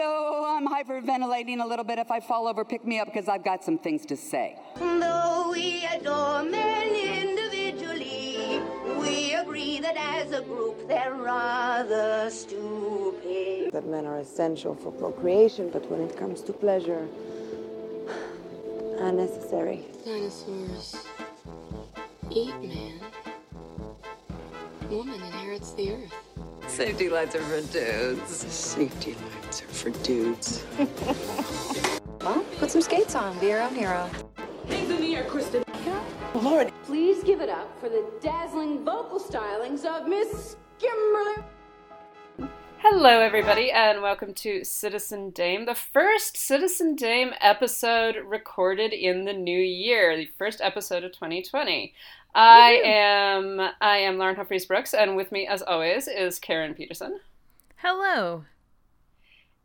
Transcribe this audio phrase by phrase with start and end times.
[0.00, 1.98] so I'm hyperventilating a little bit.
[1.98, 4.56] If I fall over, pick me up because I've got some things to say.
[4.76, 6.88] Though we adore men
[7.24, 8.62] individually,
[8.98, 13.72] we agree that as a group they're rather stupid.
[13.72, 17.06] that men are essential for procreation, but when it comes to pleasure,
[19.00, 19.84] unnecessary.
[20.04, 20.96] Dinosaurs
[22.30, 23.00] eat man.
[24.88, 26.14] Woman inherits the earth.
[26.70, 28.30] Safety lights are for dudes.
[28.30, 30.64] Safety lights are for dudes.
[32.22, 33.38] Well, put some skates on.
[33.38, 34.10] Be your own hero.
[34.68, 35.64] Hang the near Kristen.
[36.34, 41.42] Lord, Please give it up for the dazzling vocal stylings of Miss Kimberly.
[42.78, 49.32] Hello, everybody, and welcome to Citizen Dame, the first Citizen Dame episode recorded in the
[49.32, 51.94] new year, the first episode of 2020.
[52.34, 57.20] I am I am Lauren Humphries Brooks, and with me, as always, is Karen Peterson.
[57.76, 58.44] Hello.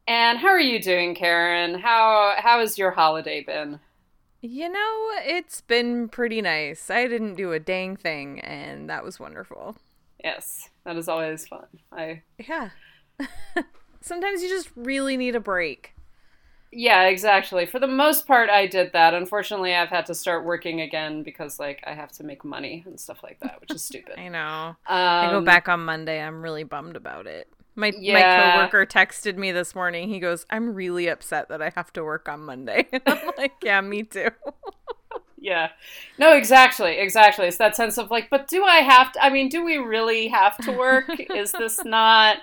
[0.07, 1.79] And how are you doing, Karen?
[1.79, 3.79] How how has your holiday been?
[4.41, 6.89] You know, it's been pretty nice.
[6.89, 9.77] I didn't do a dang thing, and that was wonderful.
[10.23, 11.67] Yes, that is always fun.
[11.91, 12.69] I Yeah.
[14.01, 15.94] Sometimes you just really need a break.
[16.71, 17.65] Yeah, exactly.
[17.65, 19.13] For the most part, I did that.
[19.13, 22.99] Unfortunately, I've had to start working again because like I have to make money and
[22.99, 24.15] stuff like that, which is stupid.
[24.17, 24.75] I know.
[24.87, 26.21] Um, I go back on Monday.
[26.21, 27.47] I'm really bummed about it.
[27.75, 28.23] My my Yeah.
[28.23, 30.07] coworker texted me this morning.
[30.09, 33.53] He goes, "I'm really upset that I have to work on Monday." And I'm like,
[33.63, 34.29] "Yeah, me too."
[35.37, 35.69] Yeah.
[36.17, 36.97] No, exactly.
[36.97, 37.47] Exactly.
[37.47, 39.23] It's that sense of like, but do I have to?
[39.23, 41.19] I mean, do we really have to work?
[41.19, 42.37] Is this not.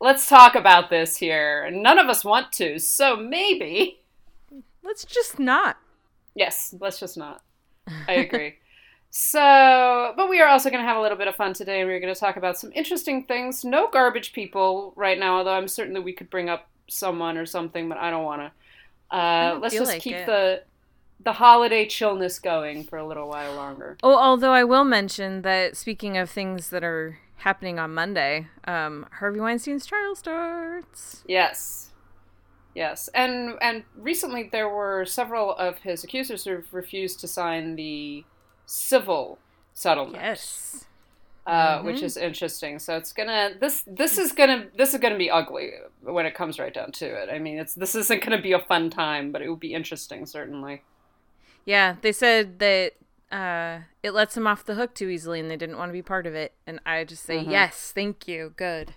[0.00, 1.70] Let's talk about this here.
[1.70, 4.00] None of us want to, so maybe.
[4.82, 5.78] Let's just not.
[6.34, 7.42] Yes, let's just not.
[8.06, 8.56] I agree.
[9.10, 11.88] so, but we are also going to have a little bit of fun today, and
[11.88, 13.64] we're going to talk about some interesting things.
[13.64, 17.46] No garbage people right now, although I'm certain that we could bring up someone or
[17.46, 19.16] something, but I don't want to.
[19.16, 20.26] Uh, let's just like keep it.
[20.26, 20.62] the
[21.24, 23.96] the holiday chillness going for a little while longer.
[24.02, 29.06] Oh, although I will mention that speaking of things that are happening on Monday, um,
[29.12, 31.22] Harvey Weinstein's trial starts.
[31.26, 31.90] Yes.
[32.74, 33.08] Yes.
[33.14, 38.24] And and recently there were several of his accusers who refused to sign the
[38.66, 39.38] civil
[39.72, 40.22] settlement.
[40.22, 40.84] Yes.
[41.46, 42.80] Uh, which is interesting.
[42.80, 45.70] So it's gonna this this is gonna this is gonna be ugly
[46.02, 47.28] when it comes right down to it.
[47.32, 50.26] I mean, it's this isn't gonna be a fun time, but it will be interesting
[50.26, 50.82] certainly.
[51.64, 52.94] Yeah, they said that
[53.30, 56.02] uh, it lets them off the hook too easily, and they didn't want to be
[56.02, 56.54] part of it.
[56.66, 58.94] And I just say yes, thank you, good.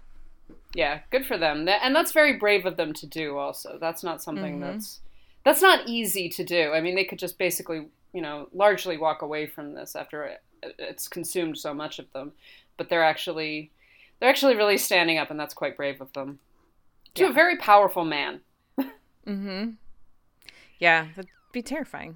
[0.74, 1.68] Yeah, good for them.
[1.68, 3.38] And that's very brave of them to do.
[3.38, 5.00] Also, that's not something that's
[5.44, 6.74] that's not easy to do.
[6.74, 10.42] I mean, they could just basically, you know, largely walk away from this after it,
[10.78, 12.34] it's consumed so much of them.
[12.78, 13.72] But they're actually
[14.20, 16.40] they're actually really standing up, and that's quite brave of them.
[17.16, 18.42] To a very powerful man.
[19.28, 19.72] Mm-hmm.
[20.80, 22.16] Yeah, that'd be terrifying.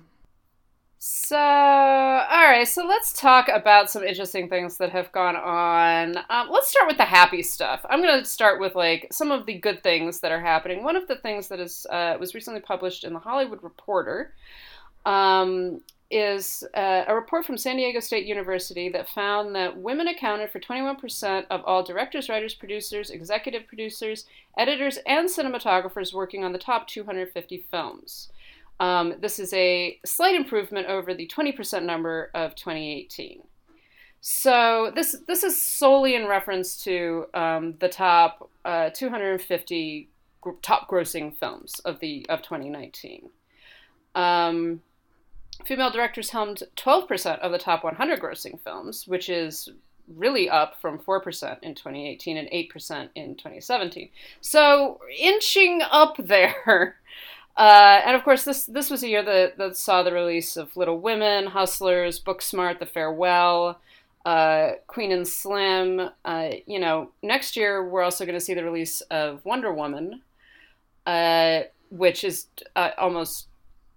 [1.06, 6.16] So, all right, so let's talk about some interesting things that have gone on.
[6.30, 7.86] Um, let's start with the happy stuff.
[7.90, 10.82] I'm going to start with like some of the good things that are happening.
[10.82, 14.34] One of the things that is uh, was recently published in the Hollywood Reporter
[15.06, 20.52] um, is uh, a report from San Diego State University that found that women accounted
[20.52, 24.24] for 21% of all directors, writers, producers, executive producers,
[24.58, 28.30] editors, and cinematographers working on the top 250 films.
[28.80, 33.44] Um, this is a slight improvement over the 20% number of 2018.
[34.26, 40.90] So this this is solely in reference to um, the top uh, 250 gr- top
[40.90, 43.30] grossing films of the of 2019.
[44.16, 44.82] Um,
[45.66, 49.70] female directors helmed 12% of the top 100 grossing films, which is
[50.08, 54.10] really up from 4% in 2018 and 8% in 2017.
[54.42, 56.98] So inching up there.
[57.56, 60.76] Uh, and of course, this this was a year that, that saw the release of
[60.76, 63.80] Little Women, Hustlers, Booksmart, The Farewell,
[64.26, 66.10] uh, Queen and Slim.
[66.26, 70.22] Uh, you know, next year we're also going to see the release of Wonder Woman,
[71.06, 73.48] uh, which is uh, almost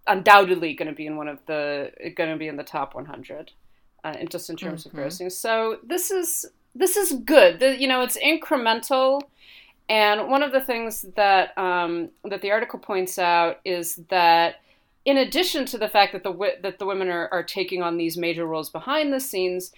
[0.06, 3.52] undoubtedly going to be in one of the going to be in the top 100,
[4.04, 5.32] uh, and just in terms of grossing.
[5.32, 7.60] So this is this is good.
[7.60, 9.22] The, you know, it's incremental.
[9.88, 14.56] And one of the things that um, that the article points out is that,
[15.04, 18.16] in addition to the fact that the that the women are, are taking on these
[18.16, 19.70] major roles behind the scenes,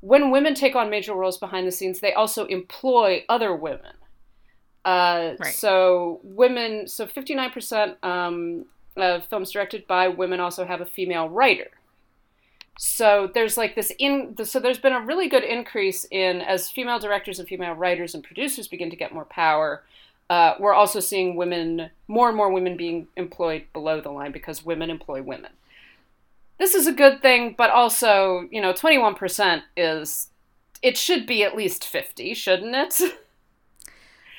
[0.00, 3.94] when women take on major roles behind the scenes, they also employ other women.
[4.84, 5.54] Uh, Right.
[5.54, 10.86] So women, so fifty nine percent um, of films directed by women also have a
[10.86, 11.70] female writer.
[12.82, 16.98] So there's like this in so there's been a really good increase in as female
[16.98, 19.82] directors and female writers and producers begin to get more power.
[20.30, 24.64] uh, we're also seeing women, more and more women being employed below the line because
[24.64, 25.50] women employ women.
[26.58, 30.30] This is a good thing, but also, you know, 21% is,
[30.80, 33.00] it should be at least 50, shouldn't it?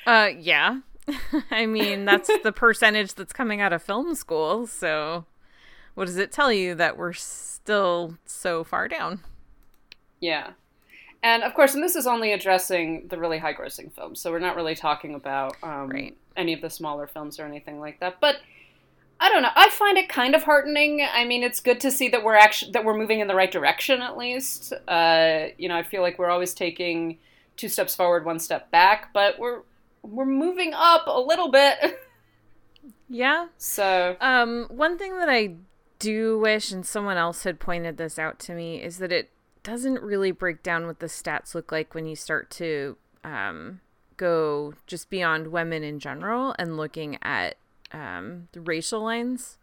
[0.04, 0.80] Uh, yeah.
[1.52, 4.66] I mean, that's the percentage that's coming out of film school.
[4.66, 5.26] So,
[5.94, 9.20] what does it tell you that we're still so far down?
[10.20, 10.50] Yeah.
[11.22, 14.20] And of course, and this is only addressing the really high grossing films.
[14.20, 16.16] So we're not really talking about um, Right.
[16.36, 18.18] any of the smaller films or anything like that.
[18.20, 18.36] But
[19.20, 19.50] I don't know.
[19.54, 21.00] I find it kind of heartening.
[21.12, 23.52] I mean, it's good to see that we're actually that we're moving in the right
[23.52, 24.72] direction at least.
[24.88, 27.18] Uh, you know, I feel like we're always taking
[27.56, 29.60] two steps forward, one step back, but we're
[30.02, 32.00] we're moving up a little bit.
[33.08, 33.48] Yeah.
[33.58, 35.54] so Um, one thing that I
[36.02, 39.30] do wish, and someone else had pointed this out to me, is that it
[39.62, 43.80] doesn't really break down what the stats look like when you start to um,
[44.16, 47.56] go just beyond women in general and looking at
[47.92, 49.58] um, the racial lines,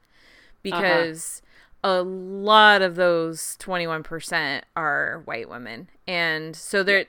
[0.64, 1.42] because
[1.84, 7.06] a lot of those twenty one percent are white women, and so they're.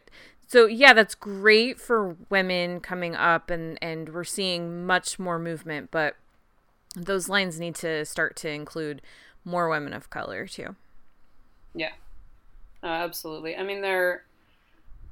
[0.48, 5.92] So yeah, that's great for women coming up and and we're seeing much more movement,
[5.92, 6.16] but
[6.96, 9.02] those lines need to start to include
[9.44, 10.74] more women of color too.
[11.74, 11.92] Yeah,
[12.82, 13.56] uh, absolutely.
[13.56, 14.24] I mean, they're.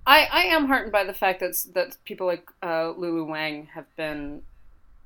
[0.06, 3.86] I I am heartened by the fact that that people like uh, Lulu Wang have
[3.96, 4.42] been.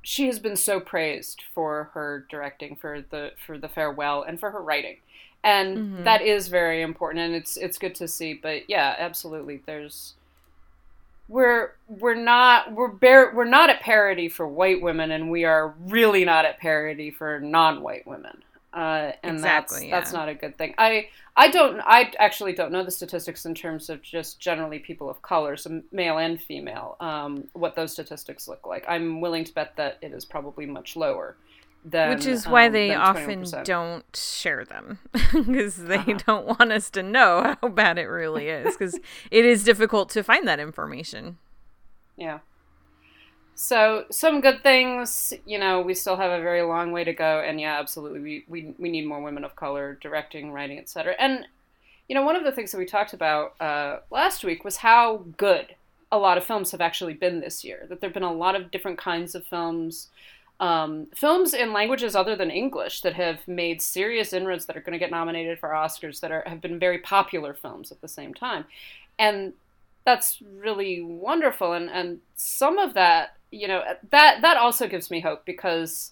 [0.01, 4.51] She has been so praised for her directing, for the for the farewell, and for
[4.51, 4.97] her writing,
[5.43, 8.33] and that is very important, and it's it's good to see.
[8.33, 10.13] But yeah, absolutely, there's.
[11.27, 15.73] We're we're not we're bare we're not at parity for white women, and we are
[15.87, 18.43] really not at parity for non-white women.
[18.73, 20.73] Uh, and Exactly, that's that's not a good thing.
[20.77, 25.09] I I don't I actually don't know the statistics in terms of just generally people
[25.09, 28.83] of color, so male and female, um, what those statistics look like.
[28.87, 31.35] I'm willing to bet that it is probably much lower.
[31.85, 33.65] Than, Which is why um, they often 21%.
[33.65, 34.99] don't share them
[35.33, 38.97] because they don't want us to know how bad it really is because
[39.31, 41.37] it is difficult to find that information.
[42.15, 42.39] Yeah.
[43.55, 47.43] So some good things, you know, we still have a very long way to go,
[47.45, 51.15] and yeah, absolutely, we we, we need more women of color directing, writing, etc.
[51.19, 51.45] And
[52.07, 55.25] you know, one of the things that we talked about uh, last week was how
[55.37, 55.75] good
[56.11, 57.85] a lot of films have actually been this year.
[57.89, 60.09] That there've been a lot of different kinds of films,
[60.59, 64.93] um, films in languages other than English that have made serious inroads that are going
[64.93, 68.33] to get nominated for Oscars that are have been very popular films at the same
[68.33, 68.65] time,
[69.17, 69.53] and
[70.05, 75.19] that's really wonderful and and some of that you know that that also gives me
[75.19, 76.11] hope because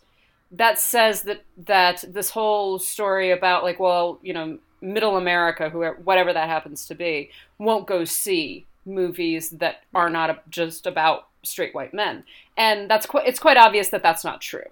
[0.52, 5.84] that says that that this whole story about like well you know middle america who
[6.04, 11.74] whatever that happens to be won't go see movies that are not just about straight
[11.74, 12.24] white men.
[12.58, 14.70] And that's quite it's quite obvious that that's not true.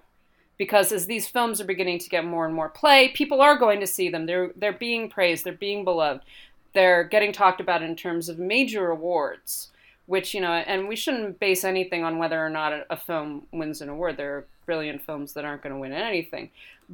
[0.57, 3.80] Because as these films are beginning to get more and more play people are going
[3.80, 4.25] to see them.
[4.25, 5.44] They're they're being praised.
[5.44, 6.24] They're being beloved.
[6.74, 9.69] They're getting talked about in terms of major awards,
[10.06, 13.48] which, you know, and we shouldn't base anything on whether or not a, a film
[13.51, 14.18] wins an award.
[14.18, 16.51] There are brilliant films that aren't going to win anything.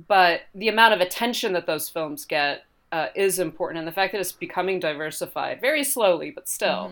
[0.08, 3.80] But the amount of attention that those films get uh, is important.
[3.80, 6.92] And the fact that it's becoming diversified, very slowly, but still,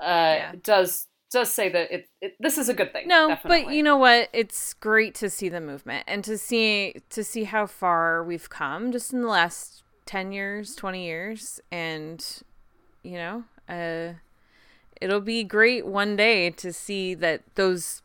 [0.00, 3.08] uh, does does say that it, it this is a good thing.
[3.08, 3.64] No, definitely.
[3.64, 4.28] but you know what?
[4.32, 8.92] It's great to see the movement and to see to see how far we've come
[8.92, 12.42] just in the last 10 years, 20 years and
[13.02, 14.14] you know, uh
[15.00, 18.02] it'll be great one day to see that those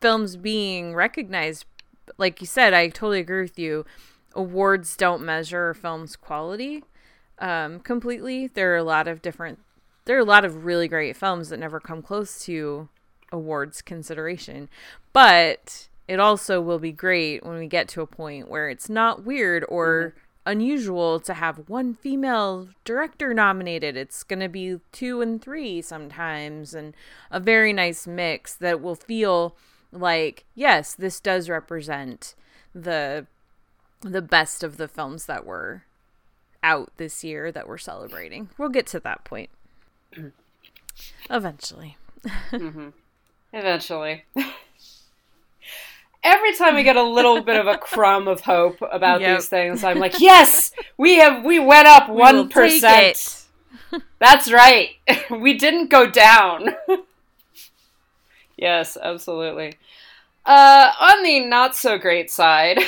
[0.00, 1.66] films being recognized
[2.18, 3.86] like you said, I totally agree with you.
[4.34, 6.82] Awards don't measure a film's quality
[7.38, 8.46] um completely.
[8.46, 9.58] There are a lot of different
[10.04, 12.88] there are a lot of really great films that never come close to
[13.32, 14.68] awards consideration.
[15.12, 19.24] But it also will be great when we get to a point where it's not
[19.24, 20.18] weird or mm-hmm.
[20.46, 23.96] unusual to have one female director nominated.
[23.96, 26.94] It's going to be two and three sometimes, and
[27.30, 29.56] a very nice mix that will feel
[29.92, 32.34] like, yes, this does represent
[32.74, 33.26] the
[34.00, 35.84] the best of the films that were
[36.62, 38.50] out this year that we're celebrating.
[38.58, 39.48] We'll get to that point
[41.30, 41.96] eventually.
[43.52, 44.24] Eventually.
[46.22, 49.36] Every time we get a little bit of a crumb of hope about Yep.
[49.38, 53.42] these things, I'm like, yes, we have we went up one take percent.
[54.18, 54.90] That's right.
[55.30, 56.70] we didn't go down.
[58.56, 59.74] yes, absolutely.
[60.46, 62.78] Uh, on the not so great side,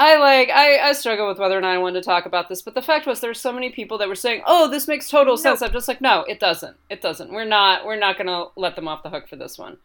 [0.00, 2.62] I like I, I struggle with whether or not I wanted to talk about this,
[2.62, 5.36] but the fact was there's so many people that were saying, "Oh, this makes total
[5.36, 6.74] sense." I'm just like, "No, it doesn't.
[6.88, 7.30] It doesn't.
[7.30, 9.76] We're not we're not going to let them off the hook for this one."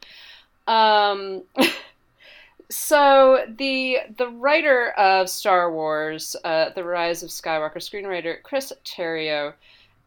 [0.67, 1.43] Um,
[2.69, 9.53] so the the writer of Star Wars, uh, The Rise of Skywalker, screenwriter Chris Terrio,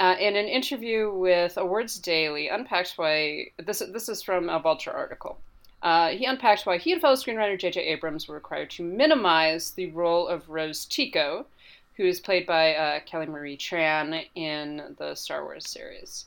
[0.01, 4.91] uh, in an interview with Awards Daily, unpacked why this this is from a Vulture
[4.93, 5.39] article.
[5.83, 7.81] Uh, he unpacked why he and fellow screenwriter J.J.
[7.81, 11.47] Abrams were required to minimize the role of Rose Tico,
[11.95, 16.27] who is played by uh, Kelly Marie Tran in the Star Wars series.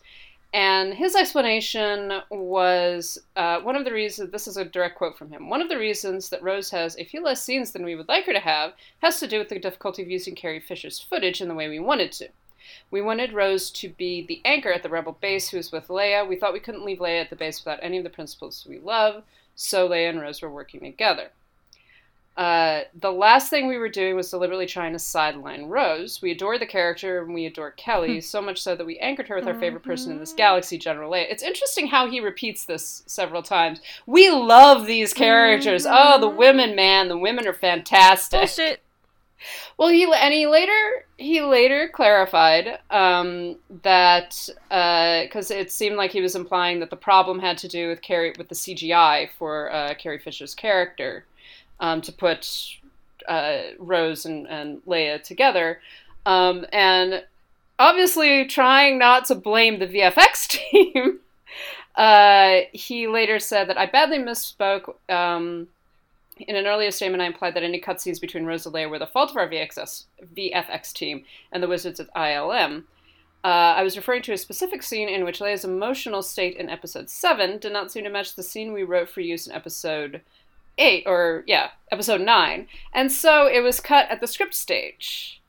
[0.53, 5.31] And his explanation was uh, one of the reasons, this is a direct quote from
[5.31, 8.09] him, one of the reasons that Rose has a few less scenes than we would
[8.09, 11.39] like her to have has to do with the difficulty of using Carrie Fisher's footage
[11.39, 12.29] in the way we wanted to.
[12.89, 16.27] We wanted Rose to be the anchor at the Rebel base who is with Leia.
[16.27, 18.79] We thought we couldn't leave Leia at the base without any of the principles we
[18.79, 19.23] love,
[19.61, 21.29] so Leia and Rose were working together.
[22.35, 26.21] Uh, the last thing we were doing was deliberately trying to sideline Rose.
[26.21, 28.19] We adore the character and we adore Kelly, hmm.
[28.21, 30.37] so much so that we anchored her with our favorite person in this mm-hmm.
[30.37, 31.29] galaxy, General Leia.
[31.29, 33.81] It's interesting how he repeats this several times.
[34.07, 35.23] We love these mm-hmm.
[35.23, 35.85] characters.
[35.87, 38.39] Oh, the women, man, the women are fantastic.
[38.39, 38.81] Bullshit.
[39.77, 46.21] Well, he and he later he later clarified um, that because it seemed like he
[46.21, 49.93] was implying that the problem had to do with Carrie with the CGI for uh,
[49.95, 51.25] Carrie Fisher's character
[51.79, 52.77] um, to put
[53.27, 55.81] uh, Rose and, and Leia together,
[56.25, 57.23] um, and
[57.79, 61.19] obviously trying not to blame the VFX team.
[61.95, 64.93] uh, he later said that I badly misspoke.
[66.37, 69.37] In an earlier statement, I implied that any cutscenes between Leia were the fault of
[69.37, 72.83] our VXS, VFX team and the Wizards at ILM.
[73.43, 77.09] Uh, I was referring to a specific scene in which Leia's emotional state in episode
[77.09, 80.21] 7 did not seem to match the scene we wrote for use in episode
[80.77, 82.67] 8, or yeah, episode 9.
[82.93, 85.41] And so it was cut at the script stage.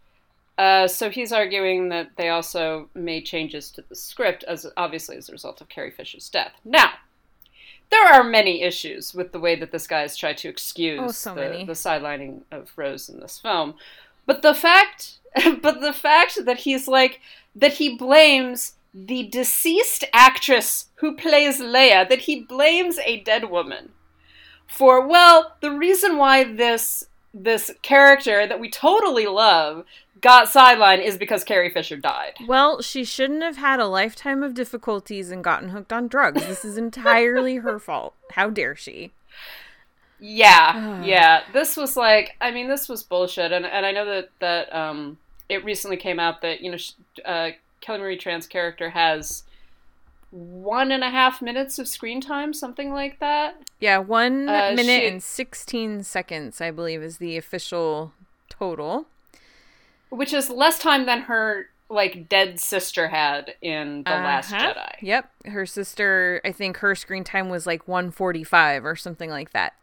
[0.57, 5.29] Uh, so he's arguing that they also made changes to the script, as obviously as
[5.29, 6.53] a result of Carrie Fisher's death.
[6.65, 6.93] Now,
[7.93, 11.11] there are many issues with the way that this guy has tried to excuse Oh,
[11.11, 13.75] so the, the sidelining of Rose in this film.
[14.27, 15.19] But the fact
[15.63, 17.21] but the fact that he's like
[17.55, 23.91] that he blames the deceased actress who plays Leia, that he blames a dead woman
[24.73, 29.85] for well, the reason why this this character that we totally love
[30.21, 32.35] got sidelined is because Carrie Fisher died.
[32.47, 36.47] Well, she shouldn't have had a lifetime of difficulties and gotten hooked on drugs.
[36.47, 38.15] This is entirely her fault.
[38.33, 39.12] How dare she?
[40.21, 41.43] Yeah, yeah.
[41.53, 45.19] This was like, I mean, this was bullshit, and and I know that that um,
[45.49, 46.79] it recently came out that you know
[47.25, 49.43] uh, Kelly Marie Tran's character has
[50.33, 53.57] one and a half minutes of screen time, something like that.
[53.79, 58.12] Yeah, one Uh, minute she- and 16 seconds, I believe, is the official
[58.49, 59.07] total.
[60.11, 64.73] which is less time than her like dead sister had in the Last Uh-huh.
[64.75, 64.93] Jedi.
[65.01, 65.31] Yep.
[65.47, 69.75] Her sister, I think her screen time was like 145 or something like that.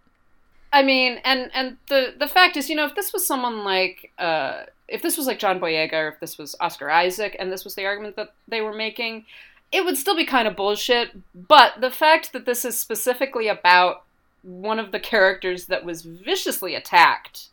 [0.74, 4.12] I mean, and and the the fact is, you know, if this was someone like
[4.20, 7.64] uh, if this was like John Boyega or if this was Oscar Isaac, and this
[7.64, 9.26] was the argument that they were making,
[9.72, 11.12] it would still be kind of bullshit.
[11.36, 14.04] But the fact that this is specifically about
[14.42, 17.50] one of the characters that was viciously attacked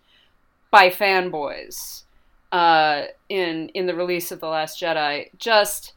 [0.70, 2.02] by fanboys
[2.52, 5.92] uh, in in the release of the Last Jedi, just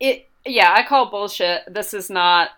[0.00, 0.28] it.
[0.44, 1.62] Yeah, I call bullshit.
[1.72, 2.50] This is not.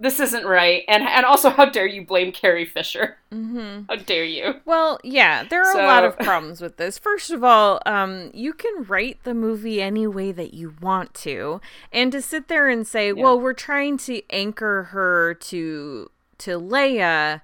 [0.00, 3.18] This isn't right, and and also, how dare you blame Carrie Fisher?
[3.32, 3.86] Mm-hmm.
[3.88, 4.54] How dare you?
[4.64, 6.98] Well, yeah, there are a lot of problems with this.
[6.98, 11.60] First of all, um, you can write the movie any way that you want to,
[11.92, 17.42] and to sit there and say, "Well, we're trying to anchor her to to Leia."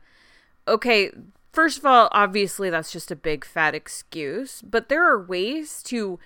[0.68, 1.10] Okay,
[1.52, 6.20] first of all, obviously that's just a big fat excuse, but there are ways to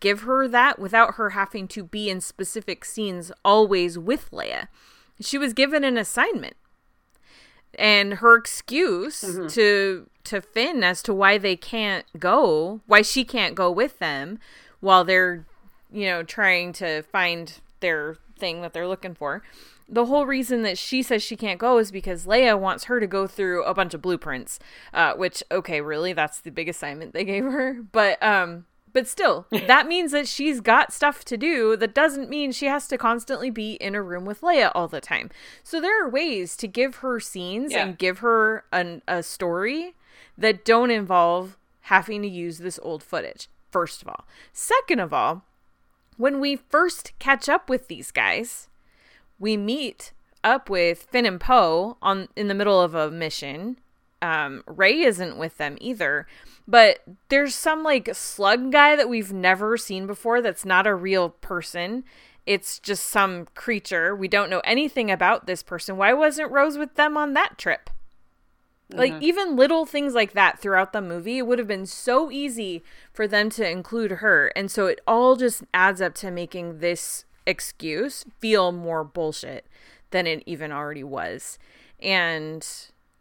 [0.00, 4.68] give her that without her having to be in specific scenes always with Leia.
[5.20, 6.56] She was given an assignment
[7.78, 13.54] and her excuse to to Finn as to why they can't go, why she can't
[13.54, 14.38] go with them
[14.80, 15.46] while they're
[15.92, 19.42] you know trying to find their thing that they're looking for.
[19.88, 23.08] The whole reason that she says she can't go is because Leia wants her to
[23.08, 24.60] go through a bunch of blueprints,
[24.94, 27.82] uh, which okay, really, that's the big assignment they gave her.
[27.92, 31.76] But um, but still, that means that she's got stuff to do.
[31.76, 35.00] That doesn't mean she has to constantly be in a room with Leia all the
[35.00, 35.30] time.
[35.62, 37.84] So there are ways to give her scenes Yeah.
[37.86, 39.94] and give her an, a story
[40.38, 43.48] that don't involve having to use this old footage.
[43.70, 45.44] First of all, second of all,
[46.16, 48.68] when we first catch up with these guys,
[49.38, 53.78] we meet up with Finn and Poe on in the middle of a mission.
[54.22, 56.26] Um, Rey isn't with them either,
[56.68, 56.98] but
[57.30, 60.40] there's some like slug guy that we've never seen before.
[60.42, 62.04] That's not a real person.
[62.46, 64.14] it's just some creature.
[64.16, 65.96] We don't know anything about this person.
[65.96, 67.90] Why wasn't Rose with them on that trip?
[68.92, 72.82] Like even little things like that throughout the movie, it would have been so easy
[73.12, 74.48] for them to include her.
[74.56, 79.66] And so it all just adds up to making this excuse feel more bullshit
[80.10, 81.56] than it even already was.
[82.00, 82.66] And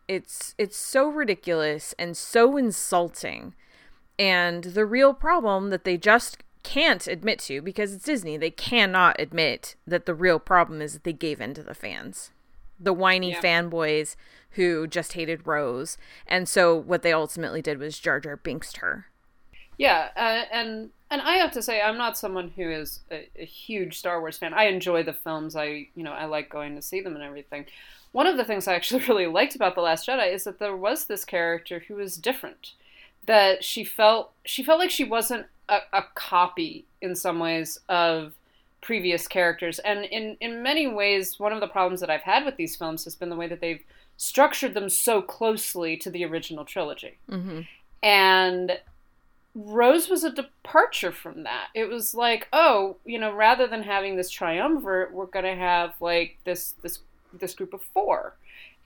[0.10, 3.56] it's it's so ridiculous and so insulting.
[4.18, 9.16] And the real problem that they just can't admit to because it's Disney, they cannot
[9.20, 12.32] admit that the real problem is that they gave in to the fans.
[12.80, 13.42] The whiny Yeah.
[13.42, 14.16] fanboys
[14.51, 15.98] who just hated Rose.
[16.28, 19.08] And so what they ultimately did was Jar Jar Binksed her.
[19.78, 23.46] Yeah, uh, and and I have to say I'm not someone who is a, a
[23.46, 24.54] huge Star Wars fan.
[24.54, 25.56] I enjoy the films.
[25.56, 27.66] I you know I like going to see them and everything.
[28.12, 30.75] One of the things I actually really liked about the Last Jedi is that there
[30.75, 32.74] was this character who was different.
[33.25, 38.34] That she felt she felt like she wasn't a, a copy in some ways of
[38.82, 42.56] previous characters, and in in many ways, one of the problems that I've had with
[42.56, 43.84] these films has been the way that they've
[44.18, 47.18] structured them so closely to the original trilogy.
[47.30, 47.62] Mm-hmm.
[48.04, 48.80] And
[49.56, 51.68] Rose was a departure from that.
[51.74, 55.94] It was like, oh, you know, rather than having this triumvirate, we're going to have
[56.00, 57.00] like this this
[57.34, 58.36] this group of four.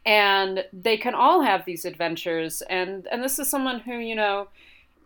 [0.06, 4.50] And they can all have these adventures and and this is someone who, you know,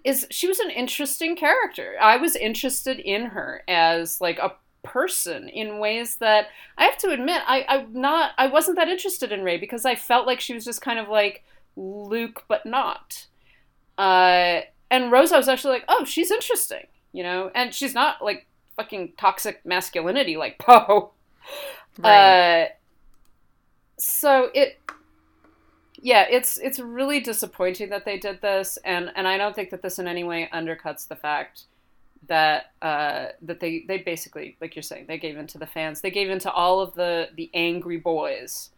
[0.04, 1.96] is she was an interesting character.
[2.02, 4.54] I was interested in her as like a
[4.84, 9.32] person in ways that I have to admit I, I'm not I wasn't that interested
[9.32, 11.44] in Rey because I felt like she was just kind of like
[11.76, 13.28] Luke but not.
[13.98, 18.24] Uh and Rose, I was actually like, oh, she's interesting, you know, and she's not
[18.24, 21.12] like fucking toxic masculinity like Poe.
[22.00, 22.64] Right.
[22.64, 22.68] Uh,
[23.98, 24.80] so it,
[26.00, 29.82] yeah, it's it's really disappointing that they did this, and and I don't think that
[29.82, 31.64] this in any way undercuts the fact
[32.28, 36.02] that uh, that they they basically, like you're saying, they gave in to the fans.
[36.02, 38.70] They gave in to all of the the angry boys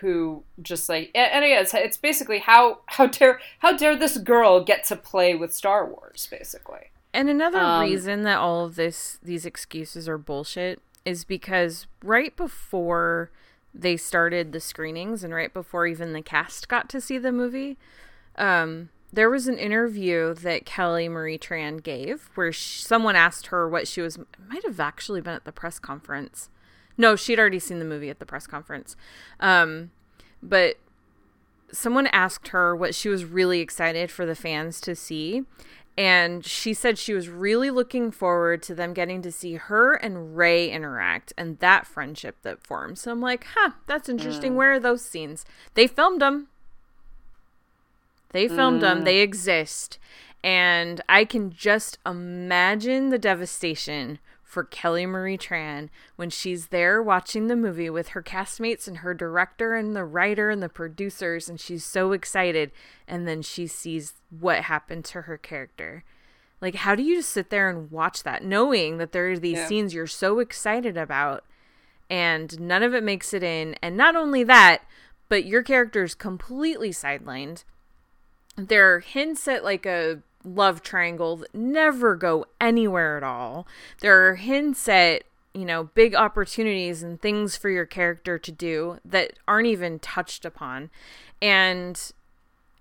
[0.00, 4.62] who just like and, again, it's, it's basically how how dare how dare this girl
[4.62, 6.90] get to play with Star Wars basically.
[7.12, 12.36] And another Um, reason that all of this these excuses are bullshit is because right
[12.36, 13.30] before
[13.74, 17.78] they started the screenings and right before even the cast got to see the movie,
[18.36, 23.68] um, there was an interview that Kelly Marie Tran gave where sh- someone asked her
[23.68, 24.18] what she was.
[24.48, 26.50] Might have actually been at the press conference.
[26.96, 28.96] No, she'd already seen the movie at the press conference.
[29.40, 29.92] Um,
[30.42, 30.76] but
[31.72, 35.44] someone asked her what she was really excited for the fans to see.
[35.98, 40.36] And she said she was really looking forward to them getting to see her and
[40.36, 43.00] Rey interact and that friendship that forms.
[43.00, 44.52] So I'm like, huh, that's interesting.
[44.52, 44.54] Mm.
[44.54, 45.44] Where are those scenes?
[45.74, 46.46] They filmed them.
[48.30, 49.02] They filmed them.
[49.02, 49.24] They mm.
[49.24, 49.98] exist.
[50.44, 57.48] And I can just imagine the devastation for Kelly Marie Tran when she's there watching
[57.48, 61.60] the movie with her castmates and her director and the writer and the producers, and
[61.60, 62.72] she's so excited.
[63.06, 66.02] And then she sees what happened to her character.
[66.62, 69.58] Like, how do you just sit there and watch that, knowing that there are these
[69.58, 69.66] Yeah.
[69.68, 71.44] scenes you're so excited about,
[72.08, 73.76] and none of it makes it in?
[73.82, 74.80] And not only that,
[75.28, 77.64] but your character's completely sidelined
[78.56, 83.66] there are hints at like a love triangle never go anywhere at all.
[84.00, 85.24] There are hints at,
[85.54, 90.44] you know, big opportunities and things for your character to do that aren't even touched
[90.44, 90.90] upon.
[91.42, 92.12] And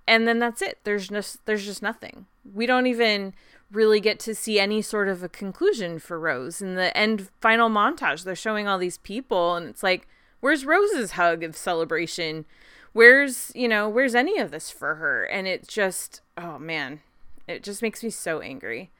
[0.08, 0.80] and then that's it.
[0.84, 2.28] There's just there's just nothing.
[2.54, 3.34] We don't even
[3.72, 6.62] really get to see any sort of a conclusion for Rose.
[6.62, 10.08] In the end final montage, they're showing all these people and it's like,
[10.40, 12.46] where's Rose's hug of celebration?
[12.94, 15.26] Where's, you know, where's any of this for her?
[15.26, 17.02] And it just oh man,
[17.48, 18.92] it just makes me so angry.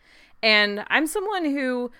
[0.42, 1.92] And I'm someone who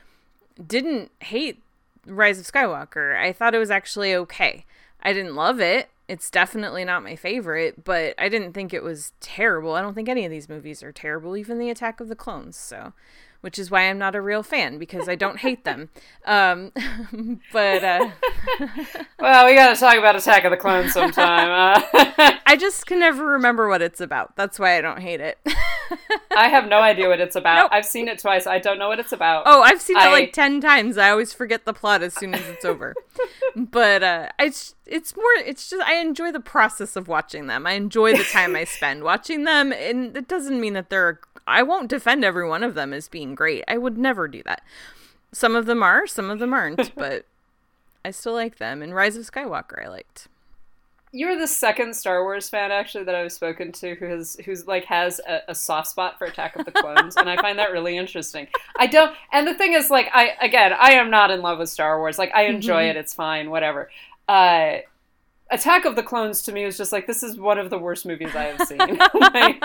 [0.66, 1.62] didn't hate
[2.06, 3.18] Rise of Skywalker.
[3.20, 4.66] I thought it was actually okay.
[5.02, 5.90] I didn't love it.
[6.08, 9.74] It's definitely not my favorite, but I didn't think it was terrible.
[9.74, 12.56] I don't think any of these movies are terrible, even the Attack of the Clones.
[12.56, 12.94] So,
[13.48, 15.88] which is why I'm not a real fan because I don't hate them.
[16.26, 16.74] Um,
[17.54, 18.10] but uh,
[19.22, 21.48] Well, we got to talk about Attack of the Clones sometime.
[21.50, 24.36] Uh, I just can never remember what it's about.
[24.36, 25.40] That's why I don't hate it.
[26.36, 27.56] I have no idea what it's about.
[27.62, 27.70] Nope.
[27.72, 28.46] I've seen it twice.
[28.48, 29.44] I don't know what it's about.
[29.46, 30.98] Oh, I've seen it like 10 times.
[30.98, 32.96] I always forget the plot as soon as it's over.
[33.56, 37.66] but uh it's it's more it's just I enjoy the process of watching them.
[37.66, 41.64] I enjoy the time I spend watching them and it doesn't mean that they're I
[41.64, 43.64] won't defend every one of them as being great.
[43.68, 44.62] I would never do that.
[45.32, 47.26] Some of them are, some of them aren't, but
[48.06, 50.28] I still like them and Rise of Skywalker I liked.
[51.12, 54.86] you're the second Star Wars fan actually that I've spoken to who has who's like
[54.86, 57.98] has a, a soft spot for Attack of the Clones, and I find that really
[57.98, 58.48] interesting.
[58.78, 61.70] I don't, and the thing is, like, I again, I am not in love with
[61.70, 62.18] Star Wars.
[62.20, 62.90] Like, I enjoy Mhm.
[62.92, 63.90] it; it's fine, whatever.
[64.28, 64.80] Uh,
[65.50, 68.06] Attack of the Clones to me was just like this is one of the worst
[68.06, 68.78] movies I have seen,
[69.14, 69.64] Like,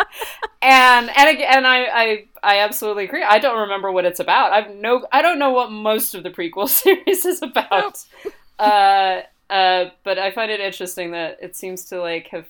[0.62, 3.22] and and again, I, I I absolutely agree.
[3.24, 4.52] I don't remember what it's about.
[4.52, 8.04] I've no, I don't know what most of the prequel series is about.
[8.58, 12.46] Uh, uh, but I find it interesting that it seems to like have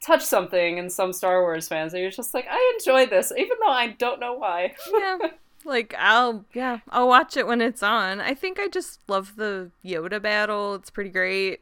[0.00, 1.92] touched something in some Star Wars fans.
[1.92, 4.74] And you're just like, I enjoy this, even though I don't know why.
[4.98, 5.18] yeah.
[5.66, 8.20] Like I'll yeah, I'll watch it when it's on.
[8.20, 10.74] I think I just love the Yoda battle.
[10.76, 11.60] It's pretty great.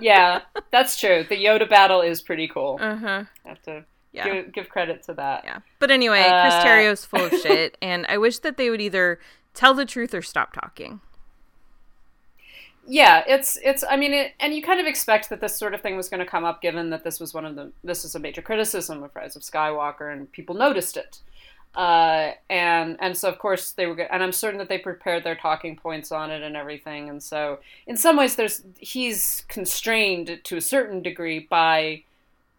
[0.00, 1.24] Yeah, that's true.
[1.28, 2.78] The Yoda battle is pretty cool.
[2.80, 3.24] Uh-huh.
[3.44, 4.24] Have to Yeah.
[4.42, 5.44] give, give credit to that.
[5.44, 5.58] Yeah.
[5.78, 9.18] But anyway, Chris Uh, Terrio's full of shit, and I wish that they would either
[9.54, 11.00] tell the truth or stop talking.
[12.86, 13.82] Yeah, it's it's.
[13.88, 16.20] I mean, it, and you kind of expect that this sort of thing was going
[16.20, 19.02] to come up, given that this was one of the this is a major criticism
[19.02, 21.20] of Rise of Skywalker, and people noticed it.
[21.74, 25.24] Uh, and and so of course they were, go- and I'm certain that they prepared
[25.24, 27.08] their talking points on it and everything.
[27.08, 32.04] And so in some ways, there's he's constrained to a certain degree by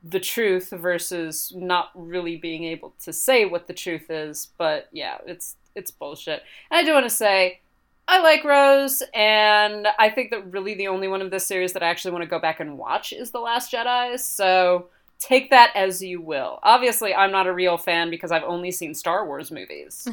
[0.04, 4.50] the truth versus not really being able to say what the truth is.
[4.58, 6.44] But yeah, it's it's bullshit.
[6.70, 7.60] And I do want to say
[8.08, 11.82] I like Rose, and I think that really the only one of this series that
[11.82, 14.20] I actually want to go back and watch is The Last Jedi.
[14.20, 14.90] So
[15.26, 16.60] take that as you will.
[16.64, 20.08] Obviously, I'm not a real fan because I've only seen Star Wars movies.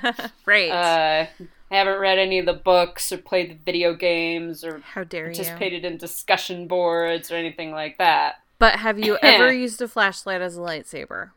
[0.46, 0.70] right.
[0.70, 1.26] Uh,
[1.70, 5.30] I haven't read any of the books or played the video games or How dare
[5.30, 5.34] you?
[5.34, 8.36] participated in discussion boards or anything like that.
[8.58, 11.30] But have you ever used a flashlight as a lightsaber?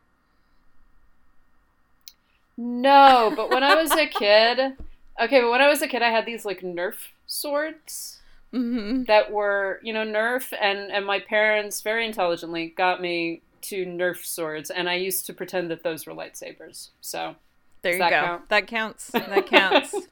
[2.57, 4.59] No, but when I was a kid,
[5.21, 8.20] okay, but when I was a kid, I had these like Nerf swords.
[8.53, 9.03] Mm-hmm.
[9.03, 14.25] that were you know nerf and and my parents very intelligently got me two nerf
[14.25, 17.35] swords and i used to pretend that those were lightsabers so
[17.81, 18.21] There you that go.
[18.25, 18.49] count?
[18.49, 19.07] That counts.
[19.11, 19.95] That counts.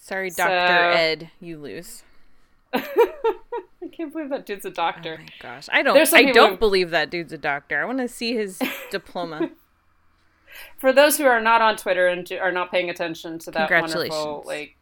[0.00, 2.02] Sorry, So- Doctor Ed, you lose.
[2.74, 2.82] i
[3.92, 5.96] can't believe that dude's a doctor Oh my gosh, I don't.
[6.14, 7.80] I don't who- believe that dude's a doctor.
[7.80, 9.50] I want to see his diploma.
[10.78, 14.02] for those who are not on twitter and are not paying attention to that wonderful
[14.02, 14.46] Congratulations.
[14.46, 14.76] like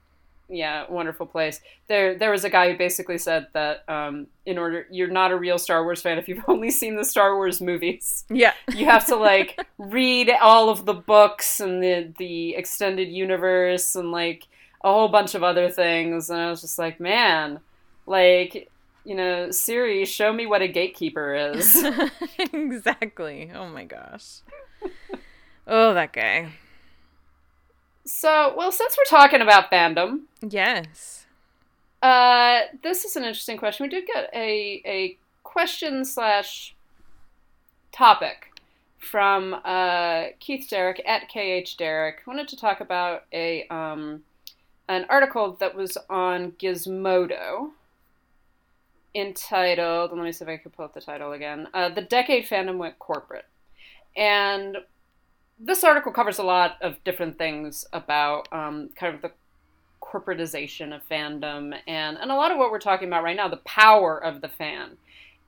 [0.53, 4.85] yeah wonderful place there there was a guy who basically said that um in order
[4.91, 8.25] you're not a real star wars fan if you've only seen the star wars movies
[8.29, 8.53] Yeah.
[8.75, 14.11] you have to like read all of the books and the the extended universe and
[14.11, 14.49] like
[14.83, 17.61] a whole bunch of other things and i was just like man
[18.07, 18.69] like
[19.05, 21.85] you know siri show me what a gatekeeper is
[22.53, 23.51] exactly.
[23.55, 24.41] Oh my gosh.
[25.67, 26.51] Oh, that guy.
[28.05, 31.27] So well since we're talking about fandom Yes.
[32.03, 36.75] uh this is an interesting question we did get a a question slash
[37.93, 38.51] topic
[38.99, 42.19] from uh, Keith Derrick at KH Derrick.
[42.27, 44.23] Wanted to talk about a um,
[44.89, 47.71] an article that was on Gizmodo
[49.15, 50.13] entitled.
[50.13, 51.69] Let me see if I can pull up the title again.
[51.75, 53.47] Uh, the decade fandom went corporate,
[54.17, 54.77] and
[55.61, 59.31] this article covers a lot of different things about um, kind of the
[60.01, 63.59] corporatization of fandom and and a lot of what we're talking about right now, the
[63.59, 64.97] power of the fan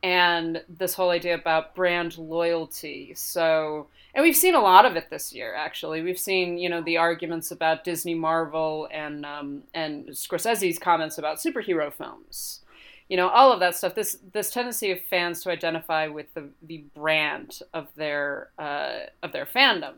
[0.03, 3.13] and this whole idea about brand loyalty.
[3.15, 5.55] So, and we've seen a lot of it this year.
[5.55, 11.19] Actually, we've seen you know the arguments about Disney, Marvel, and um, and Scorsese's comments
[11.19, 12.62] about superhero films.
[13.13, 13.95] You know, all of that stuff.
[13.95, 19.33] This this tendency of fans to identify with the the brand of their uh, of
[19.33, 19.97] their fandom.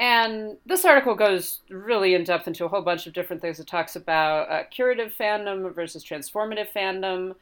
[0.00, 3.60] And this article goes really in depth into a whole bunch of different things.
[3.60, 7.36] It talks about uh, curative fandom versus transformative fandom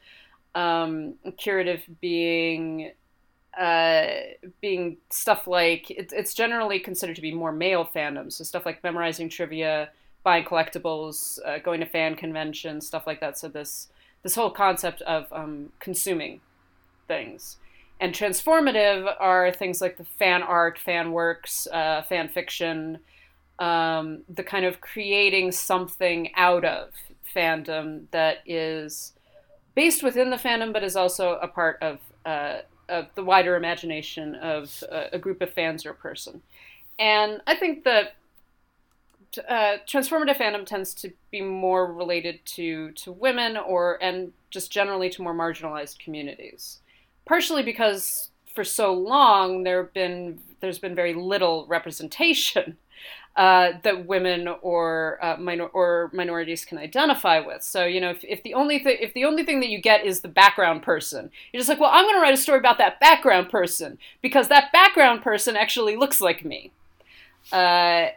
[0.55, 2.91] um, curative being
[3.59, 4.07] uh,
[4.61, 8.83] being stuff like it, it's generally considered to be more male fandom So stuff like
[8.83, 9.89] memorizing trivia,
[10.23, 13.39] buying collectibles, uh, going to fan conventions, stuff like that.
[13.39, 13.89] So this
[14.23, 16.41] this whole concept of um, consuming
[17.07, 17.57] things.
[17.99, 22.99] And transformative are things like the fan art, fan works, uh, fan fiction,
[23.59, 26.91] um, the kind of creating something out of
[27.35, 29.13] fandom that is
[29.75, 34.35] based within the fandom, but is also a part of, uh, of the wider imagination
[34.35, 36.41] of uh, a group of fans or a person.
[36.97, 38.15] And I think that
[39.47, 45.09] uh, transformative fandom tends to be more related to to women or and just generally
[45.11, 46.79] to more marginalized communities.
[47.25, 52.77] Partially because for so long there been there's been very little representation
[53.35, 57.63] uh, that women or uh, minor- or minorities can identify with.
[57.63, 60.05] So you know, if, if the only thing if the only thing that you get
[60.05, 62.79] is the background person, you're just like, well, I'm going to write a story about
[62.79, 66.71] that background person because that background person actually looks like me.
[67.51, 68.07] Uh,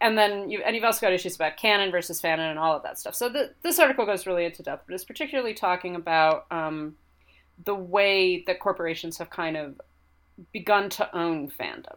[0.00, 2.82] and then you and you've also got issues about canon versus fanon and all of
[2.82, 3.14] that stuff.
[3.14, 6.96] So the, this article goes really into depth, but it's particularly talking about um,
[7.64, 9.80] the way that corporations have kind of
[10.52, 11.96] begun to own fandom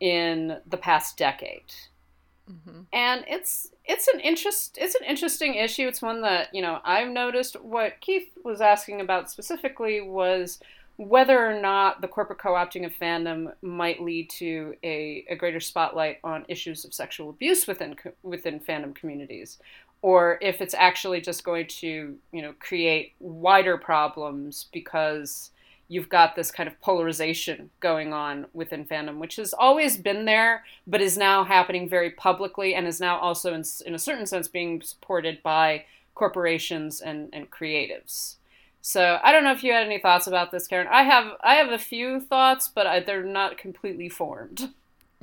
[0.00, 1.72] in the past decade.
[2.50, 2.80] Mm-hmm.
[2.92, 5.86] And it's it's an interest it's an interesting issue.
[5.86, 10.58] It's one that, you know, I've noticed what Keith was asking about specifically was
[11.08, 16.18] whether or not the corporate co-opting of fandom might lead to a, a greater spotlight
[16.22, 19.58] on issues of sexual abuse within within fandom communities
[20.02, 25.50] or if it's actually just going to you know create wider problems because
[25.88, 30.64] you've got this kind of polarization going on within fandom which has always been there
[30.86, 34.46] but is now happening very publicly and is now also in, in a certain sense
[34.46, 35.84] being supported by
[36.14, 38.36] corporations and, and creatives
[38.82, 40.88] so I don't know if you had any thoughts about this, Karen.
[40.90, 44.70] I have I have a few thoughts, but I, they're not completely formed.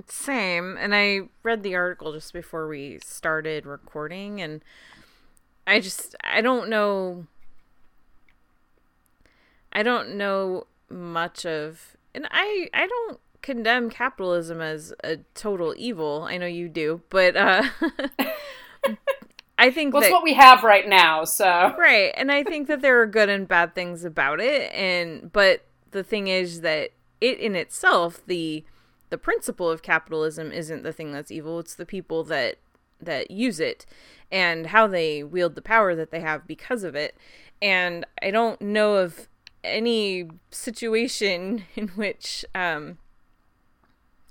[0.07, 4.63] Same, and I read the article just before we started recording, and
[5.67, 7.27] I just I don't know.
[9.73, 16.25] I don't know much of, and I I don't condemn capitalism as a total evil.
[16.29, 17.63] I know you do, but uh
[19.59, 21.25] I think well, that's what we have right now.
[21.25, 25.31] So right, and I think that there are good and bad things about it, and
[25.31, 28.63] but the thing is that it in itself, the
[29.09, 31.59] the principle of capitalism isn't the thing that's evil.
[31.59, 32.57] It's the people that
[33.01, 33.85] that use it
[34.31, 37.17] and how they wield the power that they have because of it.
[37.61, 39.27] And I don't know of
[39.63, 42.97] any situation in which um,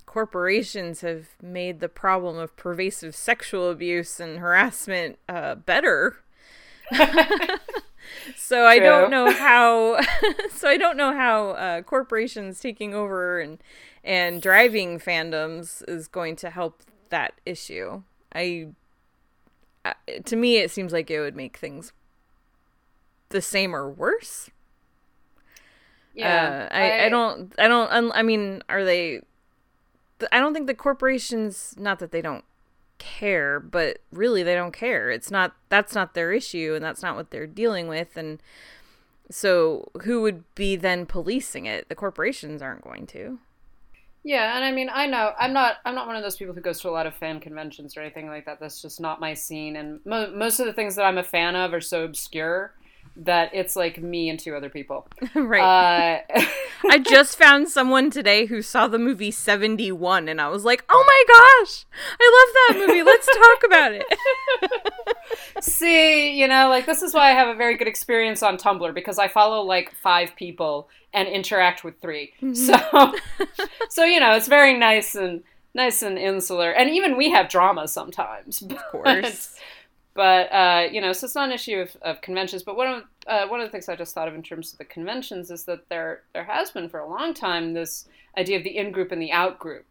[0.08, 6.16] corporations have made the problem of pervasive sexual abuse and harassment uh, better.
[8.34, 10.00] so I don't know how.
[10.50, 13.58] so I don't know how uh, corporations taking over and
[14.02, 18.02] and driving fandoms is going to help that issue.
[18.34, 18.68] I.
[19.84, 19.92] Uh,
[20.24, 21.92] to me, it seems like it would make things
[23.28, 24.48] the same or worse.
[26.14, 29.20] Yeah, uh, I, I, I don't I don't I mean are they
[30.32, 32.44] I don't think the corporations, not that they don't
[32.98, 35.10] care, but really they don't care.
[35.10, 38.42] It's not that's not their issue and that's not what they're dealing with and
[39.30, 41.88] so who would be then policing it?
[41.88, 43.38] The corporations aren't going to.
[44.24, 46.60] Yeah, and I mean, I know I'm not I'm not one of those people who
[46.60, 48.58] goes to a lot of fan conventions or anything like that.
[48.60, 51.56] That's just not my scene and mo- most of the things that I'm a fan
[51.56, 52.74] of are so obscure
[53.18, 55.06] that it's like me and two other people.
[55.34, 56.22] right.
[56.34, 56.42] Uh,
[56.90, 61.04] I just found someone today who saw the movie 71 and I was like, "Oh
[61.06, 61.84] my gosh.
[62.20, 63.02] I love that movie.
[63.02, 67.76] Let's talk about it." See, you know, like this is why I have a very
[67.76, 72.32] good experience on Tumblr because I follow like 5 people and interact with 3.
[72.40, 72.54] Mm-hmm.
[72.54, 73.14] So
[73.88, 75.42] so you know, it's very nice and
[75.74, 76.70] nice and insular.
[76.70, 78.62] And even we have drama sometimes.
[78.62, 79.56] Of course.
[80.18, 82.64] But uh, you know, so it's not an issue of, of conventions.
[82.64, 84.78] But one of uh, one of the things I just thought of in terms of
[84.78, 88.64] the conventions is that there there has been for a long time this idea of
[88.64, 89.86] the in group and the out group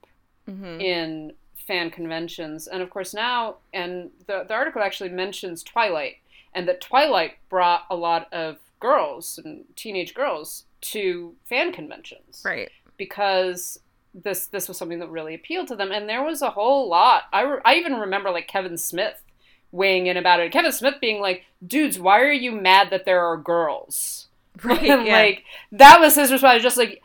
[0.46, 0.82] mm-hmm.
[0.82, 6.18] in fan conventions, and of course now, and the the article actually mentions Twilight,
[6.54, 12.70] and that Twilight brought a lot of girls and teenage girls to fan conventions, right?
[12.98, 13.80] Because
[14.14, 17.24] this this was something that really appealed to them, and there was a whole lot.
[17.32, 19.24] I re- I even remember like Kevin Smith
[19.72, 20.52] weighing in about it.
[20.52, 24.26] Kevin Smith being like, "Dudes, why are you mad that there are girls?"
[24.64, 24.90] Right.
[24.90, 25.18] and yeah.
[25.18, 26.64] like that was his response.
[26.64, 27.04] Just like,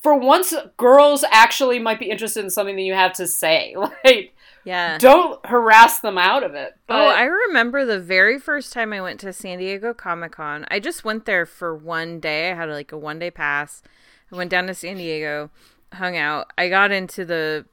[0.00, 3.74] for once, girls actually might be interested in something that you have to say.
[4.04, 6.72] Like, yeah, don't harass them out of it.
[6.74, 6.94] Oh, but...
[6.94, 10.66] Oh, I remember the very first time I went to San Diego Comic Con.
[10.70, 12.50] I just went there for one day.
[12.50, 13.82] I had like a one day pass.
[14.30, 15.50] I went down to San Diego,
[15.94, 16.52] hung out.
[16.58, 17.64] I got into the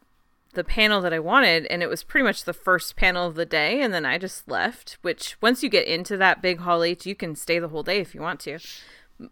[0.58, 3.46] the panel that I wanted, and it was pretty much the first panel of the
[3.46, 4.98] day, and then I just left.
[5.04, 8.00] Which once you get into that big hall H, you can stay the whole day
[8.00, 8.58] if you want to.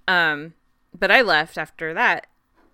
[0.08, 0.54] Um,
[0.98, 2.28] but I left after that,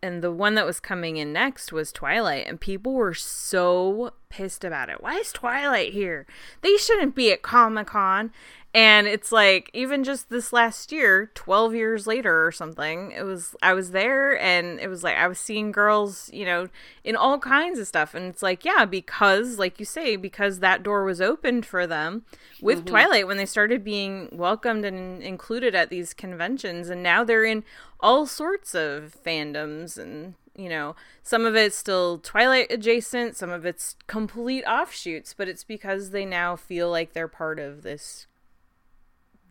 [0.04, 4.66] and the one that was coming in next was Twilight, and people were so pissed
[4.66, 5.02] about it.
[5.02, 6.26] Why is Twilight here?
[6.62, 8.32] They shouldn't be at Comic Con.
[8.74, 13.54] And it's like even just this last year, 12 years later or something, it was
[13.62, 16.70] I was there and it was like I was seeing girls, you know,
[17.04, 20.84] in all kinds of stuff and it's like, yeah, because like you say, because that
[20.84, 22.24] door was opened for them
[22.62, 22.88] with mm-hmm.
[22.88, 27.66] Twilight when they started being welcomed and included at these conventions and now they're in
[28.00, 33.66] all sorts of fandoms and you know, some of it's still Twilight adjacent, some of
[33.66, 38.28] it's complete offshoots, but it's because they now feel like they're part of this,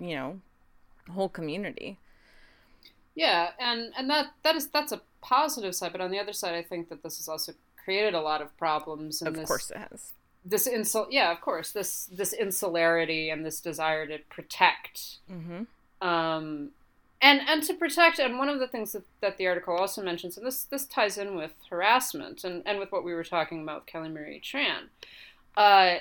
[0.00, 0.40] you know,
[1.12, 1.98] whole community.
[3.14, 6.54] Yeah, and and that that is that's a positive side, but on the other side,
[6.54, 7.52] I think that this has also
[7.84, 9.20] created a lot of problems.
[9.22, 10.12] Of this, course it has.
[10.44, 15.18] this insul yeah, of course, this this insularity and this desire to protect.
[15.30, 15.66] Mhm.
[16.00, 16.70] Um,
[17.20, 20.38] and and to protect and one of the things that, that the article also mentions
[20.38, 23.82] and this this ties in with harassment and, and with what we were talking about
[23.82, 24.84] with kelly marie tran
[25.58, 25.98] uh,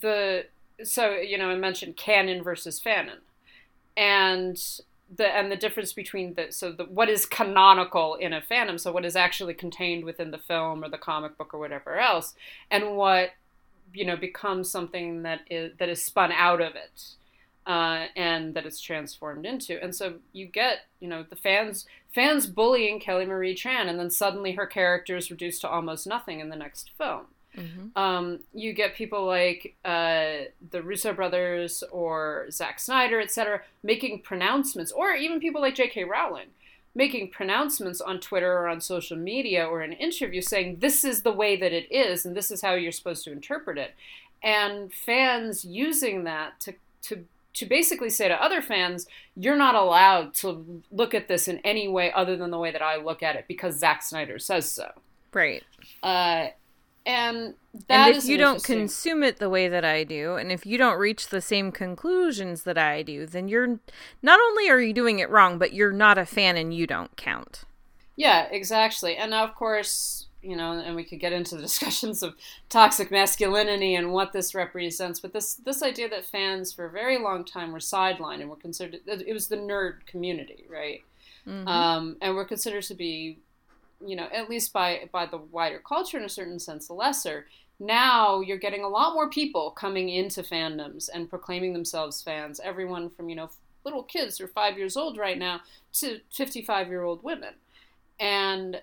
[0.00, 0.46] the
[0.82, 3.18] so you know i mentioned canon versus fanon
[3.96, 4.60] and
[5.14, 8.90] the and the difference between the so the what is canonical in a fandom so
[8.90, 12.34] what is actually contained within the film or the comic book or whatever else
[12.70, 13.30] and what
[13.94, 17.14] you know becomes something that is that is spun out of it
[17.66, 19.82] uh, and that it's transformed into.
[19.82, 24.10] And so you get, you know, the fans fans bullying Kelly Marie Tran, and then
[24.10, 27.26] suddenly her character is reduced to almost nothing in the next film.
[27.96, 34.92] Um, you get people like uh, the Russo brothers or Zack Snyder, etc., making pronouncements,
[34.92, 36.04] or even people like J.K.
[36.04, 36.48] Rowling
[36.96, 41.20] making pronouncements on Twitter or on social media or in an interview saying this is
[41.20, 43.94] the way that it is and this is how you're supposed to interpret it,
[44.42, 50.34] and fans using that to to to basically say to other fans, you're not allowed
[50.34, 53.34] to look at this in any way other than the way that I look at
[53.34, 54.92] it because Zack Snyder says so.
[55.32, 55.62] Right.
[56.02, 56.48] Uh,
[57.06, 57.54] and
[57.88, 60.76] that and if you don't consume it the way that I do, and if you
[60.76, 63.78] don't reach the same conclusions that I do, then you're
[64.22, 67.16] not only are you doing it wrong, but you're not a fan and you don't
[67.16, 67.62] count.
[68.16, 69.16] Yeah, exactly.
[69.16, 72.34] And now, of course, you know, and we could get into the discussions of
[72.68, 75.20] toxic masculinity and what this represents.
[75.20, 78.56] But this this idea that fans for a very long time were sidelined and were
[78.56, 81.02] considered it was the nerd community, right?
[81.46, 83.38] Um, and were considered to be,
[84.04, 87.46] you know, at least by by the wider culture in a certain sense, the lesser.
[87.78, 92.58] Now you're getting a lot more people coming into fandoms and proclaiming themselves fans.
[92.62, 93.50] Everyone from you know
[93.86, 95.60] little kids who are five years old right now
[95.92, 97.54] to 55 year old women
[98.20, 98.82] and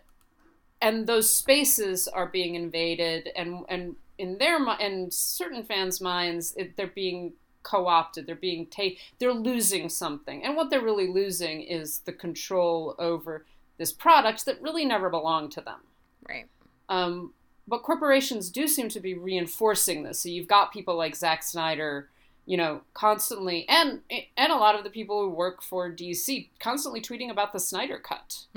[0.81, 6.75] and those spaces are being invaded and and in their and certain fans minds it,
[6.77, 11.99] they're being co-opted they're being ta- they're losing something and what they're really losing is
[11.99, 13.45] the control over
[13.77, 15.79] this product that really never belonged to them
[16.27, 16.47] Right.
[16.89, 17.33] um,
[17.67, 20.19] but corporations do seem to be reinforcing this.
[20.19, 22.09] So you've got people like Zack Snyder,
[22.45, 24.01] you know, constantly, and
[24.35, 27.97] and a lot of the people who work for DC constantly tweeting about the Snyder
[27.99, 28.47] cut.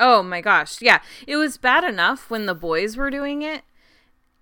[0.00, 0.82] Oh my gosh.
[0.82, 1.00] Yeah.
[1.28, 3.62] It was bad enough when the boys were doing it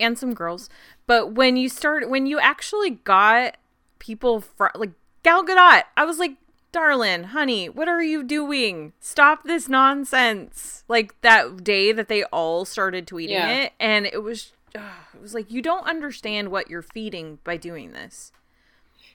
[0.01, 0.71] and some girls.
[1.07, 3.59] But when you start when you actually got
[3.99, 6.37] people from like Gal Gadot, I was like,
[6.73, 8.93] "Darling, honey, what are you doing?
[9.01, 13.51] Stop this nonsense." Like that day that they all started tweeting Yeah.
[13.51, 14.83] it and it was ugh,
[15.15, 18.33] it was like you don't understand what you're feeding by doing this.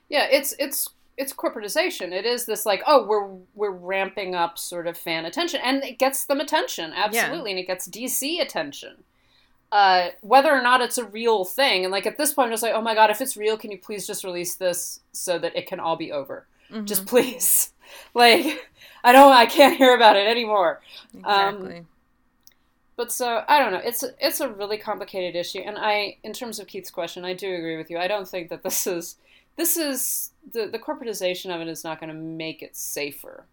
[0.10, 2.12] Yeah, it's it's it's corporatization.
[2.12, 6.00] It is this like, oh, we're we're ramping up sort of fan attention, and it
[6.00, 9.04] gets them attention, absolutely, and it gets DC attention.
[9.72, 12.64] Uh, whether or not it's a real thing, and like at this point, I'm just
[12.64, 15.56] like, oh my god, if it's real, can you please just release this so that
[15.56, 16.46] it can all be over?
[16.86, 17.72] Just please,
[18.14, 18.70] like,
[19.04, 20.82] I don't, I can't hear about it anymore.
[21.24, 21.86] Um, Exactly.
[22.96, 23.82] but so I don't know.
[23.84, 27.54] It's it's a really complicated issue, and I, in terms of Keith's question, I do
[27.54, 27.98] agree with you.
[27.98, 29.18] I don't think that this is
[29.56, 33.46] this is the the corporatization of it is not going to make it safer.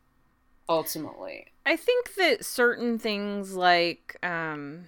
[0.69, 4.85] Ultimately, I think that certain things like um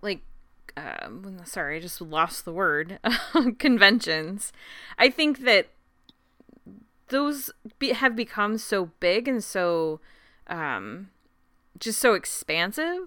[0.00, 0.22] like
[0.76, 2.98] um sorry, I just lost the word.
[3.58, 4.52] conventions.
[4.98, 5.68] I think that
[7.12, 10.00] those be- have become so big and so
[10.48, 11.08] um
[11.78, 13.06] just so expansive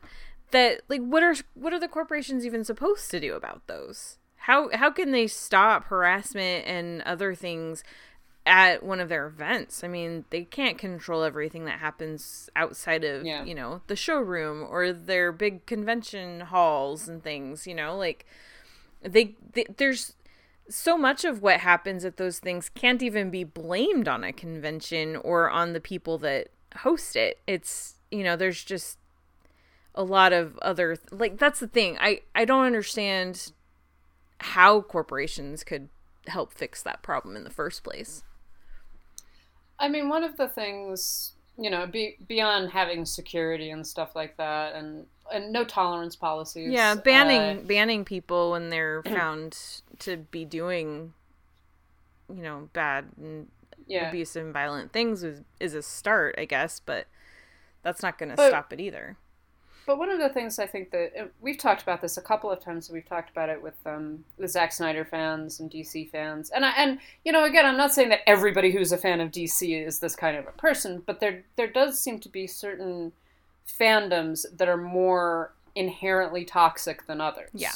[0.52, 4.18] that like what are what are the corporations even supposed to do about those?
[4.48, 7.84] How how can they stop harassment and other things
[8.46, 9.84] at one of their events?
[9.84, 13.44] I mean, they can't control everything that happens outside of, Yeah.
[13.44, 18.26] you know, the showroom or their big convention halls and things, you know, like
[19.02, 20.13] they, they there's
[20.69, 25.15] so much of what happens at those things can't even be blamed on a convention
[25.17, 27.39] or on the people that host it.
[27.47, 28.97] It's, you know, there's just
[29.93, 31.97] a lot of other like that's the thing.
[31.99, 33.54] I I don't understand
[34.39, 35.88] how corporations could
[36.28, 38.24] help fix that problem in the first place.
[39.80, 44.38] I mean, one of the things you know, be, beyond having security and stuff like
[44.38, 46.71] that, and and no tolerance policies.
[46.71, 49.57] Yeah, banning uh, banning people when they're found
[49.99, 51.13] to be doing
[52.34, 53.47] you know, bad and
[53.88, 54.09] yeah.
[54.09, 57.07] abusive and violent things is is a start, I guess, but
[57.84, 59.17] that's not going to stop it either.
[59.86, 62.59] but one of the things I think that we've talked about this a couple of
[62.59, 62.89] times.
[62.89, 66.71] We've talked about it with um, with Zack Snyder fans and DC fans, and I,
[66.71, 69.99] and you know, again, I'm not saying that everybody who's a fan of DC is
[69.99, 73.11] this kind of a person, but there there does seem to be certain
[73.68, 77.49] fandoms that are more inherently toxic than others.
[77.53, 77.72] Yeah.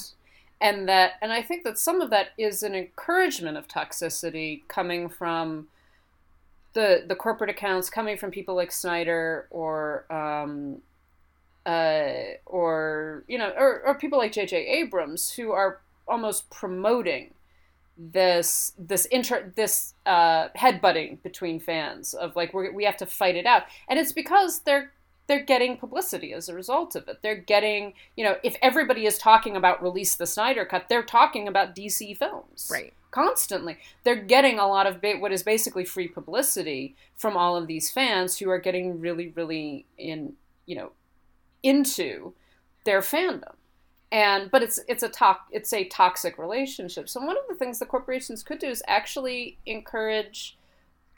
[0.62, 5.08] And that and I think that some of that is an encouragement of toxicity coming
[5.08, 5.68] from
[6.74, 10.82] the the corporate accounts coming from people like Snyder or um,
[11.66, 14.58] uh, or you know or, or people like J.J.
[14.58, 17.34] Abrams who are almost promoting
[17.98, 23.36] this this inter this uh, headbutting between fans of like we we have to fight
[23.36, 24.92] it out, and it's because they're
[25.30, 27.20] they're getting publicity as a result of it.
[27.22, 31.48] They're getting you know if everybody is talking about release the Snyder cut, they're talking
[31.48, 32.94] about DC films, Right.
[33.12, 33.78] constantly.
[34.04, 37.90] They're getting a lot of ba- what is basically free publicity from all of these
[37.92, 40.34] fans who are getting really, really in
[40.66, 40.92] you know
[41.64, 42.34] into
[42.86, 43.54] their fandom.
[44.12, 47.08] And but it's it's a to- it's a toxic relationship.
[47.08, 50.58] So one of the things the corporations could do is actually encourage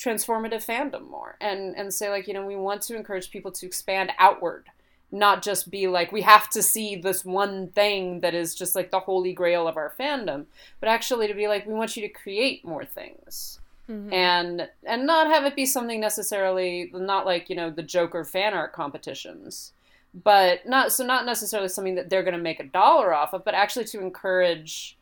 [0.02, 1.36] transformative fandom more.
[1.40, 4.70] And and say like you know we want to encourage people to expand outward
[5.12, 8.92] not just be like we have to see this one thing that is just like
[8.92, 10.46] the holy grail of our fandom
[10.80, 13.60] but actually to be like we want you to create more things.
[13.90, 14.14] Mm-hmm.
[14.14, 18.54] And and not have it be something necessarily not like you know the joker fan
[18.54, 19.74] art competitions
[20.14, 23.44] but not so not necessarily something that they're going to make a dollar off of
[23.44, 24.98] but actually to encourage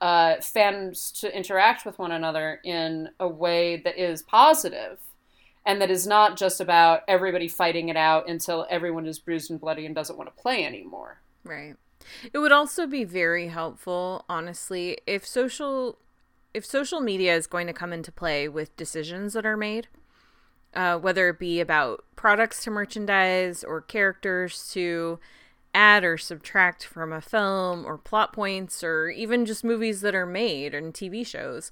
[0.00, 4.98] uh, fans to interact with one another in a way that is positive
[5.66, 9.60] and that is not just about everybody fighting it out until everyone is bruised and
[9.60, 11.76] bloody and doesn't want to play anymore Right.
[12.32, 15.98] It would also be very helpful, honestly, if social
[16.54, 19.86] if social media is going to come into play with decisions that are made,
[20.74, 25.18] uh, whether it be about products to merchandise or characters to
[25.78, 30.26] add or subtract from a film or plot points or even just movies that are
[30.26, 31.70] made and TV shows.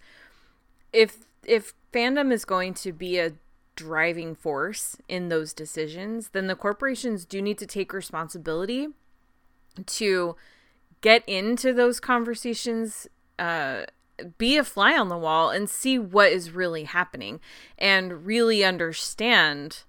[0.92, 3.32] If if fandom is going to be a
[3.74, 8.86] driving force in those decisions, then the corporations do need to take responsibility
[9.86, 10.36] to
[11.00, 13.08] get into those conversations
[13.40, 13.82] uh
[14.38, 17.38] be a fly on the wall and see what is really happening
[17.76, 19.82] and really understand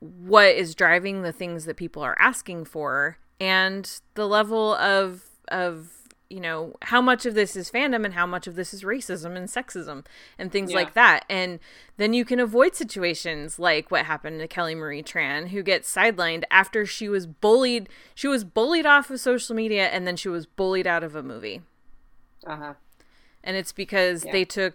[0.00, 5.90] what is driving the things that people are asking for and the level of of
[6.30, 9.34] you know how much of this is fandom and how much of this is racism
[9.34, 10.04] and sexism
[10.38, 10.76] and things Yeah.
[10.76, 11.58] like that and
[11.96, 16.44] then you can avoid situations like what happened to Kelly Marie Tran who gets sidelined
[16.50, 20.44] after she was bullied she was bullied off of social media and then she was
[20.44, 21.62] bullied out of a movie
[22.46, 22.74] uh-huh
[23.42, 24.32] and it's because Yeah.
[24.32, 24.74] they took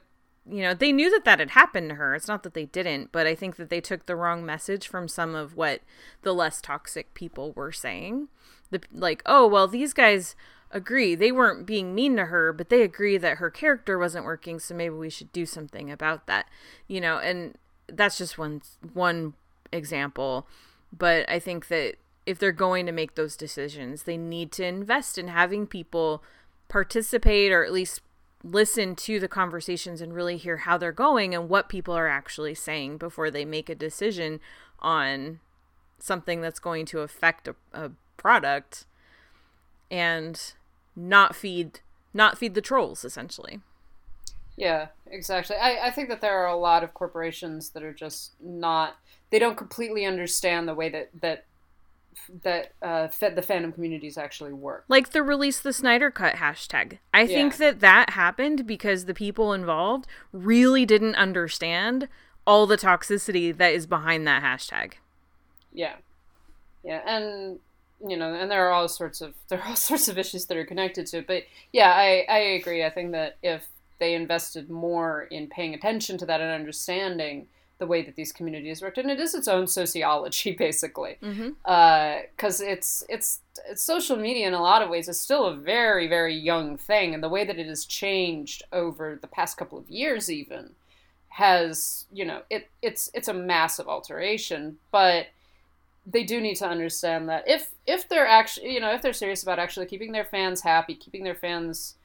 [0.49, 2.15] you know they knew that that had happened to her.
[2.15, 5.07] It's not that they didn't but i think that they took the wrong message from
[5.07, 5.81] some of what
[6.21, 8.27] the less toxic people were saying.
[8.71, 10.35] The like oh well these guys
[10.71, 11.13] agree.
[11.13, 14.75] They weren't being mean to her but they agree that her character wasn't working so
[14.75, 16.47] maybe we should do something about that
[16.87, 18.61] you know and that's just one
[18.93, 19.33] one
[19.71, 20.47] example.
[20.91, 25.17] But i think that if they're going to make those decisions they need to invest
[25.17, 26.23] in having people
[26.69, 28.01] participate or at least
[28.43, 32.53] listen to the conversations and really hear how they're going and what people are actually
[32.53, 34.39] saying before they make a decision
[34.79, 35.39] on
[35.97, 38.85] something that's going to affect a, a product
[39.89, 40.53] and
[40.95, 41.79] not feed
[42.13, 43.61] not feed the trolls essentially
[44.55, 45.55] Yeah, exactly.
[45.55, 48.97] I, I think that there are a lot of corporations that are just not
[49.31, 51.45] they don't completely understand the way that that
[52.43, 54.85] that uh, the fandom communities actually work.
[54.87, 56.99] like the release the Snyder cut hashtag.
[57.13, 62.07] I think that that happened because the people involved really didn't understand
[62.45, 64.93] all the toxicity that is behind that hashtag.
[65.71, 65.95] Yeah,
[66.83, 67.59] yeah, and
[68.05, 70.57] you know, and there are all sorts of there are all sorts of issues that
[70.57, 71.27] are connected to it.
[71.27, 72.83] But yeah, I I agree.
[72.83, 73.67] I think that if
[73.99, 77.47] they invested more in paying attention to that and understanding
[77.83, 81.49] the way that these communities worked, and it is its own sociology basically, mm-hmm.
[81.65, 85.53] uh, because it's it's it's social media in a lot of ways is still a
[85.55, 89.77] very very young thing, and the way that it has changed over the past couple
[89.77, 90.69] of years even
[91.27, 95.27] has you know it it's it's a massive alteration, but
[96.05, 99.43] they do need to understand that if if they're actually you know if they're serious
[99.43, 101.95] about actually keeping their fans happy keeping their fans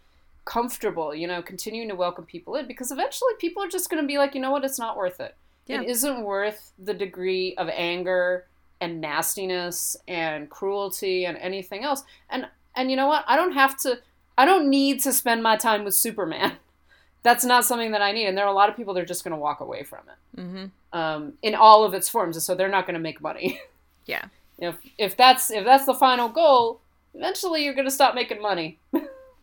[0.44, 4.06] comfortable you know continuing to welcome people in because eventually people are just going to
[4.06, 4.64] be like you know what?
[4.64, 5.36] It's not worth it
[5.68, 5.82] Yeah.
[5.82, 8.46] it isn't worth the degree of anger
[8.80, 12.46] and nastiness and cruelty and anything else and
[12.76, 13.98] and you know what i don't have to
[14.36, 16.52] i don't need to spend my time with superman
[17.22, 19.06] that's not something that i need and there are a lot of people that are
[19.06, 20.98] just going to walk away from it Mm-hmm.
[20.98, 23.60] um, in all of its forms and so they're not going to make money
[24.06, 24.26] Yeah.
[24.58, 26.80] if, if that's if that's the final goal,
[27.14, 28.78] eventually you're going to stop making money.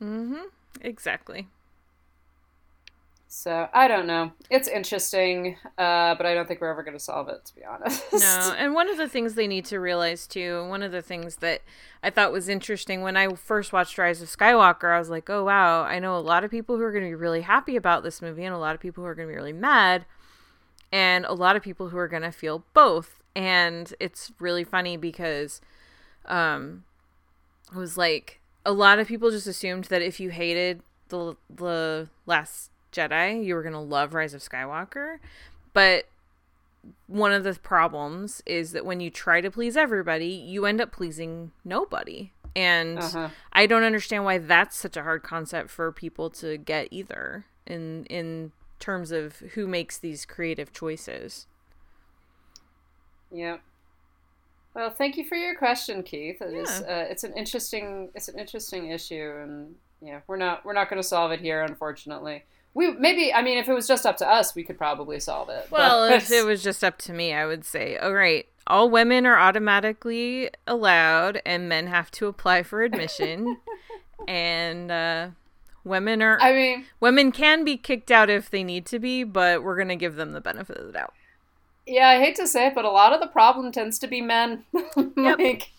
[0.01, 0.43] Mm-hmm.
[0.82, 1.47] Exactly.
[3.38, 4.31] So I don't know.
[4.49, 7.65] It's interesting, uh, but I don't think we're ever going to solve it, to be
[7.65, 8.01] honest.
[8.13, 11.36] No, and one of the things they need to realize too, one of the things
[11.38, 11.61] that
[12.01, 15.43] I thought was interesting when I first watched Rise of Skywalker, I was like, oh
[15.43, 18.03] wow, I know a lot of people who are going to be really happy about
[18.03, 20.05] this movie, and a lot of people who are going to be really mad,
[20.89, 23.21] and a lot of people who are going to feel both.
[23.36, 25.59] And it's really funny because,
[26.23, 26.86] um,
[27.69, 32.07] it was like a lot of people just assumed that if you hated the the
[32.25, 35.18] Last Jedi, you were going to love Rise of Skywalker,
[35.74, 36.06] but
[37.08, 40.91] one of the problems is that when you try to please everybody, you end up
[40.91, 42.32] pleasing nobody.
[42.56, 43.30] And Uh-huh.
[43.52, 48.06] I don't understand why that's such a hard concept for people to get either in
[48.06, 51.48] in terms of who makes these creative choices.
[53.32, 53.58] Yeah.
[54.74, 56.41] Well, thank you for your question, Keith.
[56.41, 56.98] It is, Yeah.
[56.98, 61.02] uh, it's an interesting it's an interesting issue, and yeah, we're not we're not going
[61.02, 62.43] to solve it here, unfortunately.
[62.76, 65.49] We maybe I mean, if it was just up to us, we could probably solve
[65.49, 65.67] it.
[65.71, 68.89] Well, but- if it was just up to me, I would say, all right, all
[68.89, 73.57] women are automatically allowed, and men have to apply for admission,
[74.28, 75.28] and uh,
[75.86, 79.63] women are I mean, women can be kicked out if they need to be, but
[79.63, 81.13] we're gonna give them the benefit of the doubt.
[81.88, 84.19] yeah, I hate to say it, but a lot of the problem tends to be
[84.19, 84.65] men.
[85.15, 85.71] like,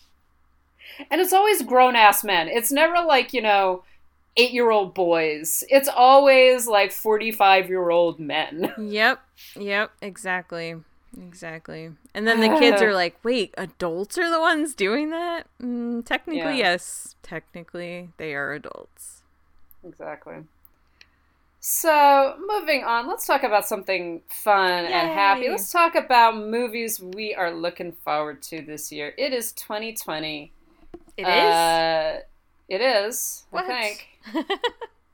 [1.11, 2.49] and it's always grown ass men.
[2.49, 3.83] It's never like you know.
[4.37, 5.65] Eight year old boys.
[5.71, 8.73] It's always like 45 year old men.
[8.79, 9.21] Yep,
[9.59, 10.77] yep, exactly,
[11.21, 11.91] exactly.
[12.15, 16.41] And then the kids are like, "Wait, adults are the ones doing that?" Mm, technically,
[16.59, 16.73] Yeah.
[16.73, 17.15] yes.
[17.23, 19.23] Technically, they are adults.
[19.85, 20.45] Exactly.
[21.61, 25.49] So, moving on, let's talk about something fun and happy.
[25.49, 29.13] Let's talk about movies we are looking forward to this year.
[29.19, 30.53] It is 2020.
[31.17, 31.27] It is.
[31.27, 32.21] Uh,
[32.69, 33.47] it is.
[33.51, 33.65] What?
[33.65, 34.07] I think.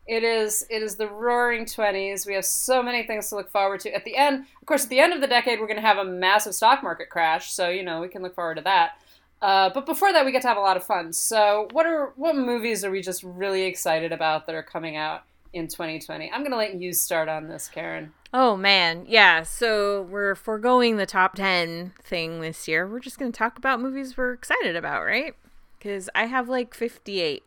[0.07, 0.67] It is.
[0.69, 2.27] It is the Roaring Twenties.
[2.27, 3.95] We have so many things to look forward to.
[3.95, 5.99] At the end, of course, at the end of the decade, we're going to have
[5.99, 7.53] a massive stock market crash.
[7.53, 9.01] So you know we can look forward to that.
[9.41, 11.13] Uh, but before that, we get to have a lot of fun.
[11.13, 15.23] So what are what movies are we just really excited about that are coming out
[15.53, 16.31] in 2020?
[16.33, 18.13] I'm going to let you start on this, Karen.
[18.35, 19.43] Oh man, yeah.
[19.43, 22.89] So we're foregoing the top ten thing this year.
[22.89, 25.35] We're just gonna talk about movies we're excited about, right?
[25.79, 27.43] Because I have like fifty-eight.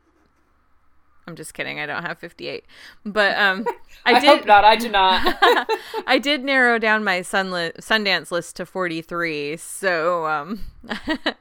[1.28, 1.80] I'm just kidding.
[1.80, 2.66] I don't have fifty-eight,
[3.06, 3.66] but um,
[4.06, 4.28] I, I, did.
[4.28, 4.64] hope not.
[4.64, 5.38] I do not.
[6.08, 9.58] I did narrow down my sunli- Sundance list to forty-three.
[9.58, 10.62] So um,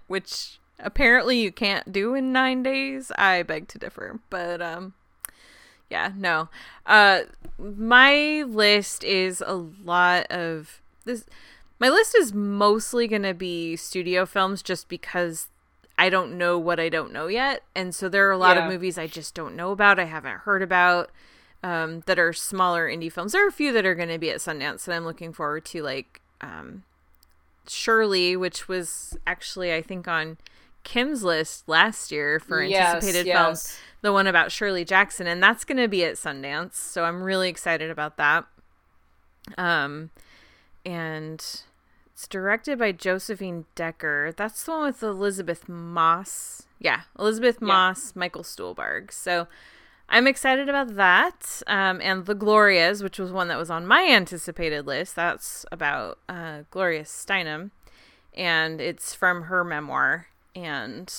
[0.07, 3.12] which apparently you can't do in nine days.
[3.18, 4.95] I beg to differ, but um,
[5.91, 6.49] yeah, no.
[6.87, 7.22] Uh
[7.59, 11.24] my list is a lot of this
[11.78, 15.49] my list is mostly going to be studio films just because
[15.97, 17.62] I don't know what I don't know yet.
[17.74, 18.64] And so there are a lot Yeah.
[18.66, 21.11] of movies I just don't know about, I haven't heard about
[21.62, 23.32] um that are smaller indie films.
[23.32, 25.64] There are a few that are going to be at Sundance that I'm looking forward
[25.66, 26.82] to like um
[27.68, 30.36] Shirley, which was actually I think on
[30.82, 33.36] Kim's list last year for Yes, anticipated yes.
[33.38, 36.74] films the one about Shirley Jackson, and that's going to be at Sundance.
[36.74, 38.45] So I'm really excited about that.
[39.57, 40.11] Um,
[40.84, 41.62] and
[42.15, 44.33] it's directed by Josephine Decker.
[44.37, 46.62] That's the one with Elisabeth Moss.
[46.79, 49.11] Yeah, Elisabeth Moss, Michael Stuhlbarg.
[49.12, 49.49] So
[50.09, 51.61] I'm excited about that.
[51.67, 55.17] Um, and The Glorias, which was one that was on my anticipated list.
[55.17, 57.73] That's about uh, Gloria Steinem,
[58.33, 60.29] and it's from her memoir.
[60.55, 61.12] And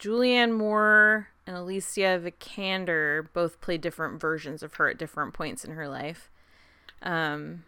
[0.00, 5.72] Julianne Moore and Alicia Vikander both play different versions of her at different points in
[5.72, 6.30] her life.
[7.02, 7.64] Um,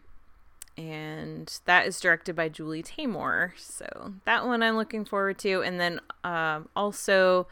[0.80, 3.52] and that is directed by Julie Taymor.
[3.58, 5.62] So that one I'm looking forward to.
[5.62, 7.46] And then um, also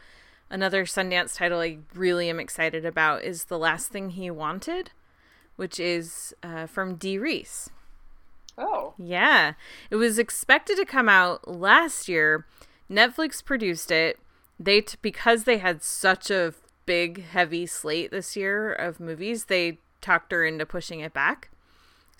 [0.49, 4.91] another Sundance title I really am excited about is The Last Thing He Wanted,
[5.57, 7.69] which is uh, from Dee Rees.
[8.57, 9.53] oh, Yeah.
[9.91, 12.45] It was expected to come out last year.
[12.89, 14.17] Netflix produced it.
[14.59, 16.55] They t- because they had such a
[16.87, 21.51] big heavy slate this year of movies, they talked her into pushing it back.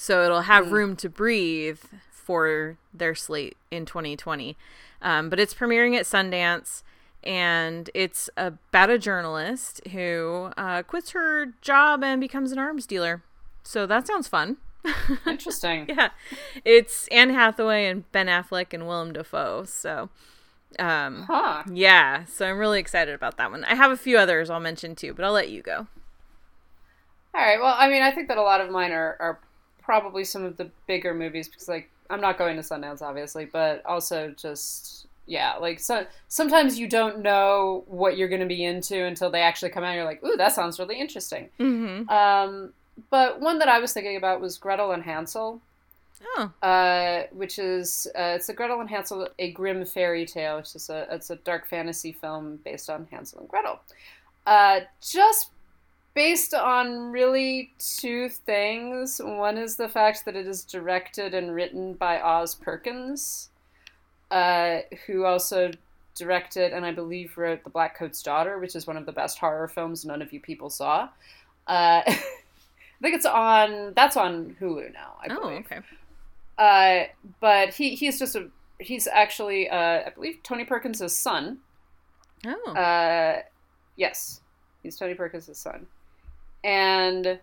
[0.01, 4.55] So it'll have room to breathe for their slate in 2020.
[5.01, 6.83] Um, but it's premiering at Sundance
[7.21, 13.23] and it's about a journalist who uh, quits her job and becomes an arms dealer.
[13.63, 14.55] So that sounds fun.
[15.27, 15.87] interesting.
[15.89, 16.11] Yeah,
[16.63, 19.65] it's Anne Hathaway and Ben Affleck and Willem Dafoe.
[19.65, 20.07] So,
[20.79, 21.63] um, Huh.
[21.73, 23.65] yeah, so I'm really excited about that one.
[23.65, 25.87] I have a few others I'll mention too, but I'll let you go.
[27.35, 27.59] All right.
[27.59, 29.39] Well, I mean, I think that a lot of mine are, are
[29.89, 33.83] probably some of the bigger movies because, like, I'm not going to Sundance, obviously, but
[33.85, 39.03] also just Yeah, like so sometimes you don't know what you're going to be into
[39.03, 39.89] until they actually come out.
[39.89, 41.49] and You're like, ooh, that sounds really interesting.
[41.59, 42.07] Mm-hmm.
[42.09, 42.73] Um,
[43.09, 45.59] but one that I was thinking about was Gretel and Hansel,
[46.37, 46.51] Oh.
[46.61, 50.89] uh, which is uh, it's a Gretel and Hansel, a grim fairy tale, which is
[50.89, 53.79] a it's a dark fantasy film based on Hansel and Gretel.
[54.45, 55.51] Uh, just
[56.13, 59.21] based on really two things.
[59.23, 63.49] One is the fact that it is directed and written by Oz Perkins,
[64.31, 65.71] uh, who also
[66.15, 69.39] directed and I believe wrote The Black Coat's Daughter, which is one of the best
[69.39, 71.09] horror films none of you people saw.
[71.67, 72.01] Uh,
[72.99, 73.93] I think it's on.
[73.95, 75.13] That's on Hulu now.
[75.21, 75.79] I Oh, okay.
[76.57, 77.07] Uh,
[77.39, 78.49] but he he's just a
[78.79, 81.59] he's actually uh, I believe Tony Perkins' son.
[82.45, 82.73] Oh.
[82.73, 83.41] Uh,
[83.95, 84.41] yes,
[84.83, 85.87] he's Tony Perkins' son,
[86.63, 87.39] and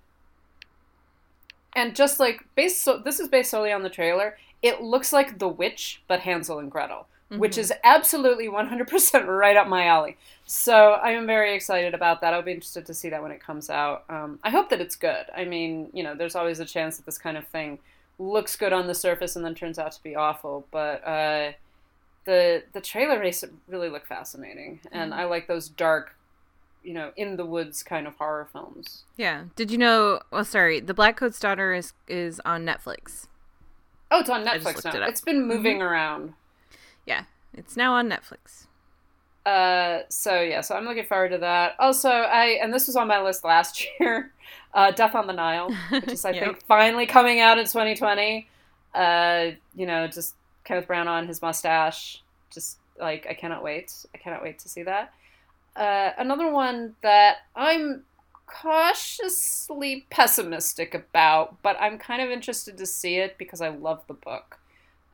[1.75, 4.37] and just like based so this is based solely on the trailer.
[4.63, 9.29] It looks like The Witch, but Hansel and Gretel, which is absolutely one hundred percent
[9.29, 10.17] right up my alley.
[10.47, 12.33] So I am very excited about that.
[12.33, 14.05] I'll be interested to see that when it comes out.
[14.09, 15.27] Um, I hope that it's good.
[15.37, 17.79] I mean, you know, there's always a chance that this kind of thing
[18.19, 20.67] looks good on the surface and then turns out to be awful.
[20.71, 21.53] But uh,
[22.25, 26.17] the the trailer makes it really look fascinating, and I like those dark,
[26.87, 29.03] you know, in the woods kind of horror films.
[29.17, 29.45] yeah.
[29.57, 30.21] Did you know?
[30.31, 30.81] Well, sorry.
[30.81, 33.27] The Black Coat's Daughter is is on Netflix.
[34.11, 34.93] Oh, it's on Netflix now.
[35.03, 36.35] It it's been moving around.
[37.05, 38.67] Yeah, it's now on Netflix.
[39.45, 41.75] Uh, so yeah, so I'm looking forward to that.
[41.79, 44.33] Also, I and this was on my list last year,
[44.75, 46.45] uh, Death on the Nile, which is I Yep.
[46.45, 48.49] think finally coming out in 2020.
[48.95, 50.35] Uh, you know, just
[50.65, 53.93] Kenneth Branagh his mustache, just like I cannot wait.
[54.15, 55.13] I cannot wait to see that.
[55.77, 58.05] Uh, another one that I'm
[58.47, 64.15] cautiously pessimistic about, but I'm kind of interested to see it because I love the
[64.15, 64.59] book.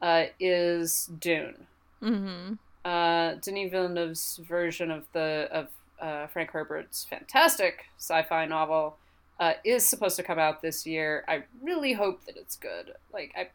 [0.01, 1.69] Uh, is Dune
[2.03, 2.55] Mm-hmm.
[2.85, 5.69] uh, Denis Villeneuve's version of the of
[6.01, 8.97] uh, Frank Herbert's fantastic sci-fi novel
[9.39, 11.25] uh, is supposed to come out this year.
[11.29, 12.95] I really hope that it's good.
[13.13, 13.51] Like I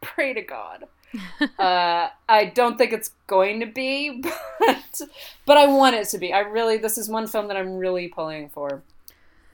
[0.00, 0.84] pray to God.
[1.58, 4.22] uh, I don't think it's going to be,
[4.58, 5.00] but
[5.46, 6.32] but I want it to be.
[6.32, 8.82] I really this is one film that I'm really pulling for.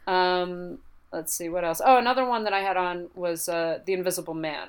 [0.06, 0.78] Um,
[1.12, 1.80] let's see what else.
[1.84, 4.68] Oh, another one that I had on was uh, The Invisible Man.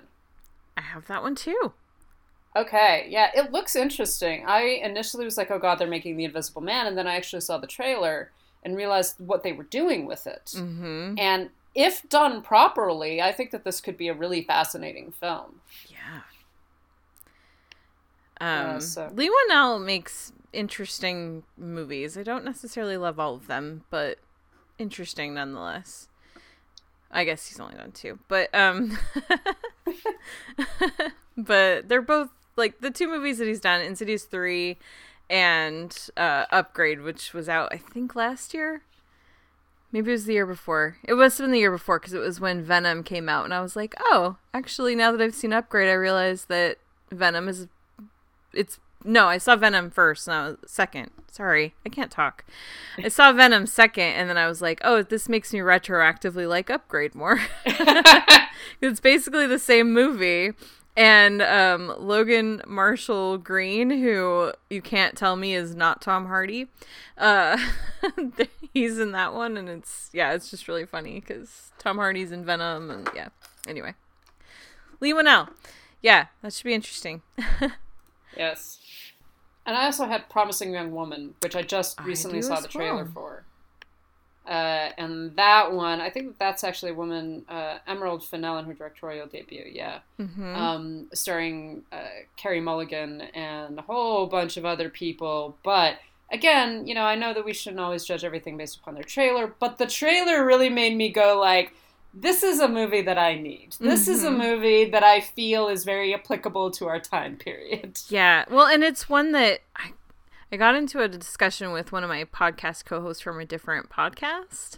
[0.77, 1.73] I have that one too.
[2.55, 4.45] Okay, yeah, it looks interesting.
[4.47, 7.41] I initially was like, oh god, they're making The Invisible Man, and then I actually
[7.41, 8.31] saw the trailer
[8.63, 10.53] and realized what they were doing with it.
[10.55, 11.15] Mm-hmm.
[11.17, 15.59] And if done properly, I think that this could be a really fascinating film.
[15.87, 16.21] Yeah.
[18.45, 22.17] Um, Uh, so- Leigh Whannell makes interesting movies.
[22.17, 24.19] I don't necessarily love all of them, but
[24.77, 26.09] interesting nonetheless.
[27.11, 28.97] I guess he's only done two, but um,
[31.37, 34.77] but they're both like the two movies that he's done: Insidious three
[35.29, 38.83] and uh, Upgrade, which was out I think last year.
[39.91, 40.97] Maybe it was the year before.
[41.03, 43.53] It must have been the year before because it was when Venom came out, and
[43.53, 46.77] I was like, oh, actually, now that I've seen Upgrade, I realize that
[47.11, 47.67] Venom is.
[48.55, 51.11] It's no, I saw Venom first, and I was second.
[51.31, 52.43] Sorry, I can't talk.
[52.97, 56.69] I saw Venom second, and then I was like, oh, this makes me retroactively like
[56.69, 57.39] Upgrade more.
[58.81, 60.53] it's basically the same movie.
[60.97, 66.67] And um, Logan Marshall Green, who you can't tell me is not Tom Hardy,
[67.17, 67.57] uh,
[68.73, 72.45] he's in that one, and it's yeah, it's just really funny because Tom Hardy's in
[72.45, 73.27] Venom, and yeah.
[73.67, 73.93] Anyway,
[75.01, 75.49] Leigh Whannell,
[76.01, 77.21] yeah, that should be interesting.
[78.37, 78.79] Yes.
[79.65, 83.03] And I also had Promising Young Woman, which I just recently do saw the trailer
[83.03, 83.11] well.
[83.13, 83.43] for.
[84.47, 88.75] Uh, and that one, I think that's actually a woman, uh, Emerald Fennell in her
[88.75, 89.99] directorial debut, yeah.
[90.19, 90.55] Mm-hmm.
[90.55, 95.57] Um, starring uh, Carey Mulligan and a whole bunch of other people.
[95.63, 95.97] But
[96.31, 99.47] again, you know, I know that we shouldn't always judge everything based upon their trailer,
[99.59, 101.73] but the trailer really made me go like,
[102.15, 103.75] this is a movie that I need.
[103.79, 104.37] This is a Mm-hmm.
[104.37, 107.99] movie that I feel is very applicable to our time period.
[108.09, 109.91] Yeah, well, and it's one that I
[110.51, 114.77] I got into a discussion with one of my podcast co-hosts from a different podcast,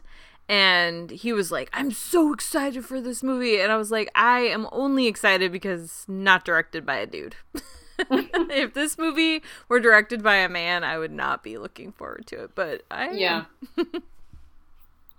[0.49, 4.39] and he was like, "I'm so excited for this movie," and I was like, "I
[4.41, 7.35] am only excited because it's not directed by a dude."
[8.11, 12.43] if this movie were directed by a man, I would not be looking forward to
[12.43, 12.51] it.
[12.55, 13.11] But I.
[13.11, 13.45] Yeah.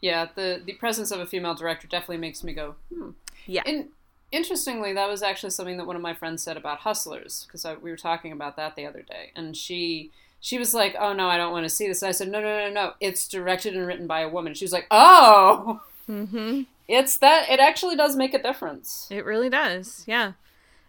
[0.01, 3.11] Yeah, the the presence of a female director definitely makes me go, hmm.
[3.46, 3.62] Yeah.
[3.66, 3.88] And
[4.30, 7.90] interestingly, that was actually something that one of my friends said about Hustlers because we
[7.90, 11.36] were talking about that the other day, and she she was like, "Oh no, I
[11.36, 13.86] don't want to see this." And I said, "No, no, no, no, it's directed and
[13.86, 16.62] written by a woman." She was like, "Oh, Mm-hmm.
[16.88, 17.51] it's that.
[17.51, 20.05] It actually does make a difference." It really does.
[20.07, 20.32] Yeah.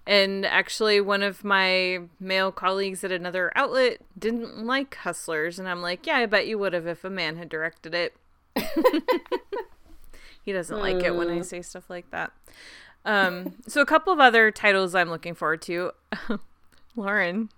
[0.07, 5.81] And actually, one of my male colleagues at another outlet didn't like Hustlers, and I'm
[5.83, 8.15] like, yeah, I bet you would have if a man had directed it.
[10.43, 12.31] he doesn't like it when I say stuff like that.
[13.05, 15.91] Um, so a couple of other titles I'm looking forward to.
[16.95, 17.49] Lauren,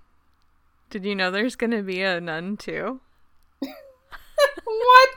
[0.89, 2.99] did you know there's going to be a Nun too?
[3.59, 3.69] What?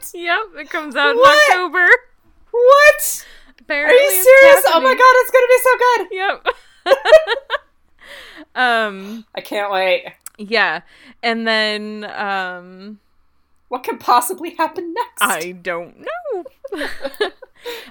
[0.14, 1.34] Yep, it comes out What?
[1.50, 1.88] in October.
[2.50, 3.26] What?
[3.60, 4.64] Apparently Are you serious?
[4.68, 6.08] Oh my god, it's gonna be so good.
[8.54, 8.54] Yep.
[8.54, 10.04] um, I can't wait.
[10.38, 10.82] yeah,
[11.22, 13.00] and then um,
[13.68, 15.20] What can possibly happen next?
[15.22, 16.44] I don't know.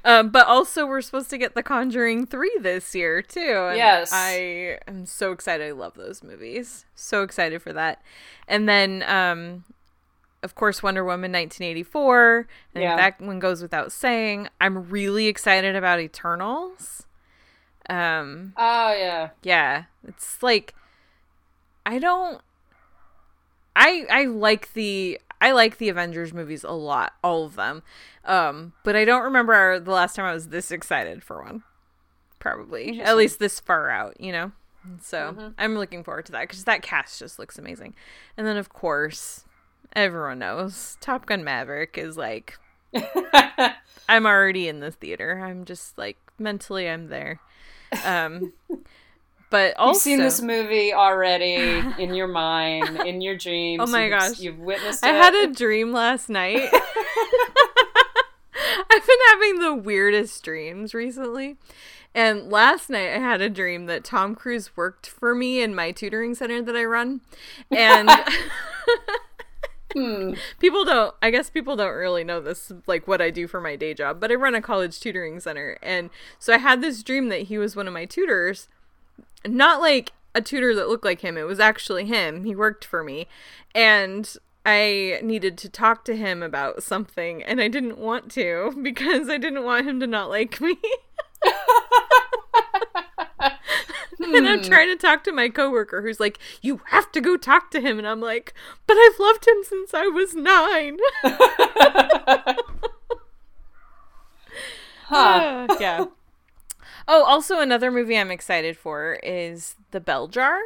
[0.05, 3.39] um, but also, we're supposed to get The Conjuring 3 this year, too.
[3.69, 4.11] and Yes.
[4.13, 5.67] I am so excited.
[5.67, 6.86] I love those movies.
[6.95, 8.01] So excited for that.
[8.47, 9.63] And then, um,
[10.43, 12.47] of course, Wonder Woman 1984.
[12.49, 12.95] I think Yeah.
[12.97, 14.49] that one goes without saying.
[14.61, 17.07] I'm really excited about Eternals.
[17.89, 19.30] Um, Oh yeah.
[19.41, 20.74] yeah, it's like
[21.86, 22.39] I don't
[23.76, 27.84] I I like the I like the Avengers movies a lot, all of them.
[28.24, 31.64] Um, but I don't remember the last time I was this excited for one.
[32.39, 33.02] Probably.
[33.02, 34.54] At least this far out, you know.
[35.02, 37.94] So, I'm looking forward to that cuz that cast just looks amazing.
[38.38, 39.44] And then of course,
[39.94, 42.58] everyone knows Top Gun Maverick is like
[44.08, 45.41] I'm already in the theater.
[45.44, 47.41] I'm just like mentally I'm there.
[48.06, 48.54] Um
[49.54, 51.54] but also You've seen this movie already
[51.99, 53.84] in your mind, in your dreams.
[53.84, 54.39] Oh my You've- gosh.
[54.39, 55.08] You've witnessed it.
[55.08, 55.22] I it.
[55.22, 56.70] had a dream last night.
[58.89, 61.58] I've been having the weirdest dreams recently.
[62.16, 65.91] And last night I had a dream that Tom Cruise worked for me in my
[65.91, 67.22] tutoring center that I run.
[67.70, 68.10] And
[69.95, 70.34] hmm.
[70.58, 73.76] people don't I guess people don't really know this like what I do for my
[73.76, 75.78] day job, but I run a college tutoring center.
[75.84, 78.68] And so I had this dream that he was one of my tutors
[79.48, 81.38] not like a tutor that looked like him.
[81.38, 82.44] It was actually him.
[82.44, 83.28] He worked for me.
[83.76, 84.36] And
[84.66, 89.38] I needed to talk to him about something and I didn't want to because I
[89.38, 90.78] didn't want him to not like me.
[94.20, 97.72] and I'm trying to talk to my coworker who's like, "You have to go talk
[97.72, 98.54] to him." And I'm like,
[98.88, 100.98] "But I've loved him since I was 9."
[105.08, 105.68] Huh.
[105.70, 106.06] Uh, yeah.
[107.08, 110.60] Oh, also another movie I'm excited for is The Bell Jar.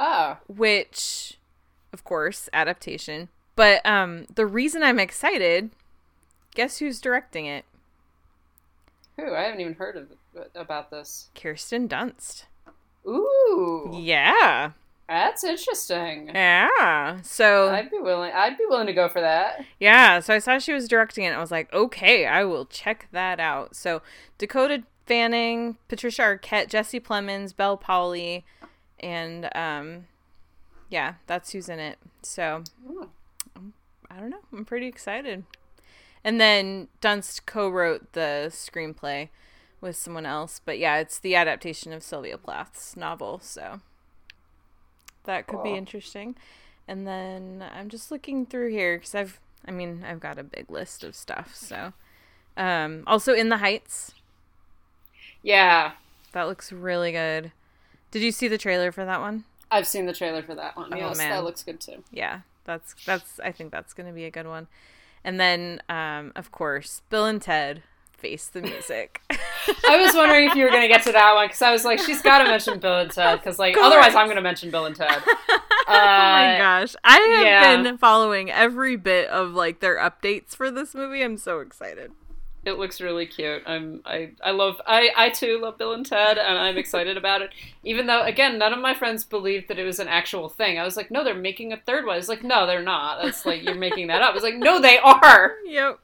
[0.00, 0.36] Oh.
[0.46, 1.38] which
[1.92, 5.70] of course adaptation but um the reason i'm excited
[6.54, 7.64] guess who's directing it
[9.16, 9.34] Who?
[9.34, 10.06] I haven't even heard of
[10.54, 11.30] about this.
[11.34, 12.44] kirsten dunst
[13.08, 13.90] Ooh.
[13.92, 14.70] yeah
[15.08, 16.30] That's interesting.
[16.34, 19.64] yeah so I'd be willing I'd be willing to go for that.
[19.80, 22.66] yeah so i saw she was directing it and i was like okay i will
[22.66, 24.02] check that out so
[24.36, 28.42] dakota fanning patricia arquette jesse plemons Bel Powley,
[29.00, 30.04] and um
[30.90, 33.08] yeah that's who's in it so Ooh.
[34.10, 34.40] I don't know.
[34.52, 35.44] I'm pretty excited.
[36.24, 39.28] And then Dunst co-wrote the screenplay
[39.80, 43.80] with someone else, but yeah, it's the adaptation of Sylvia Plath's novel, so
[45.28, 46.34] that could be interesting.
[46.88, 50.70] And then I'm just looking through here because I've, I mean, I've got a big
[50.70, 51.54] list of stuff.
[51.54, 51.92] So,
[52.56, 54.12] um, also in the Heights,
[55.42, 55.92] Yeah.
[56.32, 57.52] that looks really good.
[58.10, 59.44] Did you see the trailer for that one?
[59.70, 60.92] I've seen the trailer for that one.
[60.92, 61.30] Oh, yes, man.
[61.30, 62.02] that looks good too.
[62.10, 64.66] yeah that's that's i think that's gonna be a good one
[65.24, 67.82] and then um of course bill and ted
[68.18, 69.22] face the music.
[69.30, 71.84] I was wondering if you were going to get to that one because I was
[71.84, 74.70] like, she's got to mention Bill and Ted because, like, otherwise I'm going to mention
[74.70, 75.22] Bill and Ted.
[75.88, 76.94] Uh, oh my gosh.
[77.02, 77.82] I have yeah.
[77.82, 81.22] been following every bit of like their updates for this movie.
[81.22, 82.12] I'm so excited
[82.64, 83.62] It looks really cute.
[83.66, 87.40] I'm I I love I I too love Bill and Ted and I'm excited about
[87.40, 87.50] it.
[87.82, 90.78] Even though again, none of my friends believed that it was an actual thing.
[90.78, 92.18] I was like, no, they're making a third one.
[92.18, 93.22] It's like, no, they're not.
[93.22, 94.34] That's like you're making that up.
[94.34, 95.54] It's like, no, they are.
[95.66, 96.00] yep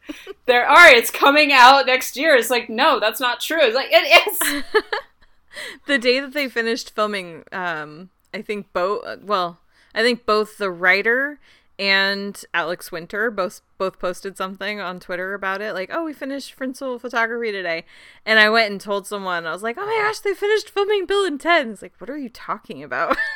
[0.47, 0.89] There are.
[0.89, 2.35] It's coming out next year.
[2.37, 3.61] It's like, no, that's not true.
[3.61, 4.65] It's like it is.
[5.87, 9.59] the day that they finished filming um i think both well
[9.95, 11.39] i think both the writer
[11.79, 16.57] and alex winter both both posted something on twitter about it like oh we finished
[16.57, 17.85] principal photography today.
[18.25, 21.05] And i went and told someone i was like oh my gosh they finished filming
[21.07, 23.17] bill and ted and it's like what are you talking about?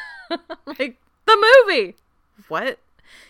[0.67, 1.97] Like the movie!
[2.49, 2.79] What?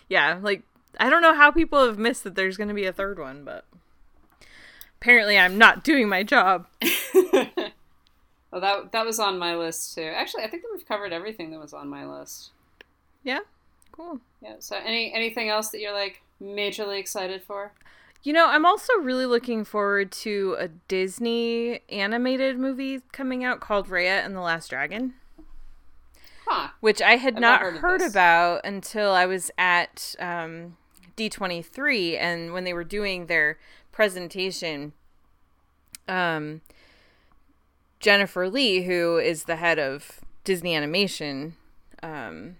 [0.09, 0.63] Yeah like
[0.99, 3.45] i don't know how people have missed that there's going to be a third one
[3.45, 3.63] but
[5.01, 6.67] apparently i'm not doing my job.
[8.51, 10.01] Well, that that was on my list too.
[10.01, 12.49] Actually, I think that we've covered everything that was on my list.
[13.23, 13.39] yeah
[13.99, 14.55] cool Yeah.
[14.59, 17.73] So any anything else that you're like majorly excited for?
[18.23, 23.87] You know, I'm also really looking forward to a Disney animated movie coming out called
[23.87, 25.13] Raya and the Last Dragon.
[26.47, 26.69] Huh.
[26.79, 30.77] which I had I've not heard heard about until I was at um,
[31.15, 33.59] D23 and when they were doing their
[33.91, 34.93] presentation.
[36.07, 36.61] Um,
[37.99, 41.55] Jennifer Lee, who is the head of Disney Animation,
[42.01, 42.55] um,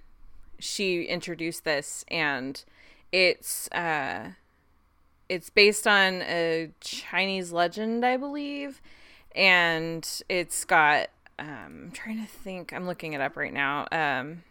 [0.60, 2.64] she introduced this, and
[3.12, 4.32] it's uh,
[5.28, 8.82] it's based on a Chinese legend, I believe,
[9.36, 12.74] and it's got um, I'm trying to think.
[12.74, 13.88] I'm looking it up right now.
[13.92, 14.44] Um,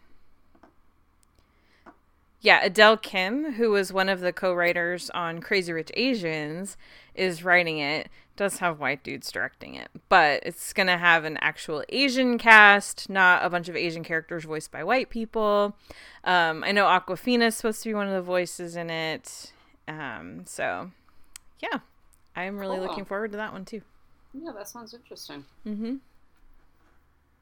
[2.41, 6.77] yeah, Adele Lim, who was one of the co-writers on Crazy Rich Asians,
[7.15, 8.09] is writing it.
[8.35, 13.43] Does have white dudes directing it, but it's gonna have an actual Asian cast, not
[13.43, 15.75] a bunch of Asian characters voiced by white people.
[16.23, 19.51] Um, I know Awkwafina is supposed to be one of the voices in it.
[19.89, 20.91] Um, so,
[21.61, 21.79] yeah,
[22.33, 22.87] I'm really Cool.
[22.87, 23.81] looking forward to that one too.
[24.33, 25.43] Yeah, that sounds interesting.
[25.67, 25.95] Mm-hmm.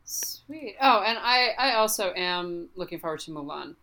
[0.05, 0.77] Sweet.
[0.81, 3.75] Oh, and I, I also am looking forward to Mulan,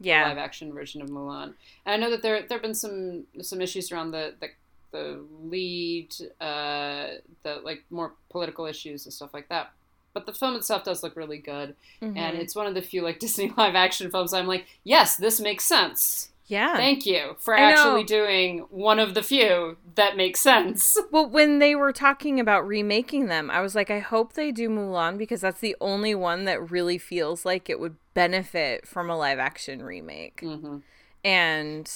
[0.00, 0.28] Yeah.
[0.28, 1.54] live action version of Mulan.
[1.86, 4.48] And I know that there there have been some some issues around the the,
[4.90, 7.06] the lead, uh,
[7.44, 9.72] the like more political issues and stuff like that.
[10.14, 12.16] But the film itself does look really good, Mm-hmm.
[12.18, 15.40] and it's one of the few like Disney live action films I'm like, yes, this
[15.40, 16.30] makes sense.
[16.52, 16.76] Yeah.
[16.76, 20.98] Thank you for actually doing one of the few that makes sense.
[21.10, 24.68] Well, when they were talking about remaking them, I was like, I hope they do
[24.68, 29.16] Mulan because that's the only one that really feels like it would benefit from a
[29.16, 30.40] live action remake.
[30.40, 30.78] hmm
[31.24, 31.90] And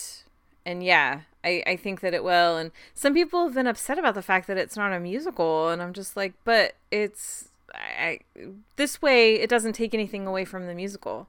[0.65, 2.57] and yeah, I, I think that it will.
[2.57, 5.83] And some people have been upset about the fact that it's not a musical, and
[5.83, 8.21] I'm just like, but it's I
[8.77, 11.29] this way it doesn't take anything away from the musical.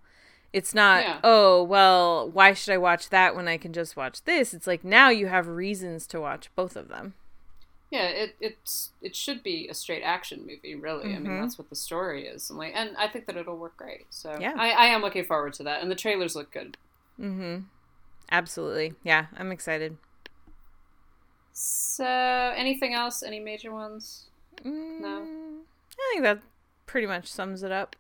[0.58, 1.20] It's not, Yeah.
[1.24, 4.56] oh, well, why should I watch that when I can just watch this?
[4.56, 7.14] It's like now you have reasons to watch both of them.
[7.92, 11.14] Yeah, it it's it should be a straight action movie, really.
[11.16, 11.42] I mean, Mhm.
[11.42, 14.08] that's what the story is, and like, and I think that it'll work great.
[14.10, 14.54] So Yeah.
[14.58, 16.76] I, I am looking forward to that, and the trailers look good.
[17.20, 17.66] Mm-hmm.
[18.32, 18.96] Absolutely.
[19.04, 19.98] Yeah, I'm excited.
[21.54, 22.04] So,
[22.56, 23.22] anything else?
[23.24, 24.26] Any major ones?
[24.66, 25.22] No.
[25.22, 25.60] Mm,
[26.00, 26.40] I think that
[26.88, 27.96] pretty much sums it up.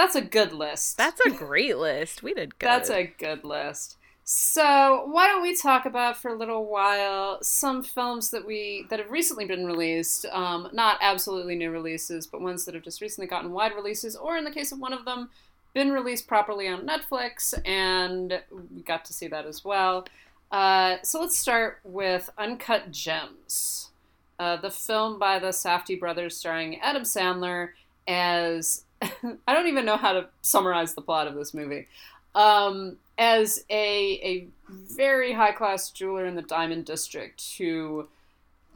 [0.00, 0.96] That's a good list.
[0.96, 2.22] That's a great list.
[2.22, 2.66] We did good.
[2.66, 3.98] That's a good list.
[4.24, 8.98] So, why don't we talk about for a little while some films that we that
[8.98, 10.24] have recently been released?
[10.32, 14.38] Um, not absolutely new releases, but ones that have just recently gotten wide releases, or
[14.38, 15.28] in the case of one of them,
[15.74, 18.40] been released properly on Netflix, and
[18.74, 20.06] we got to see that as well.
[20.50, 23.90] Uh, so let's start with Uncut Gems,
[24.38, 27.72] uh, the film by the Safdie brothers, starring Adam Sandler
[28.08, 28.84] as
[29.46, 31.86] I don't even know how to summarize the plot of this movie.
[32.34, 38.08] Um, as a a very high class jeweler in the Diamond District who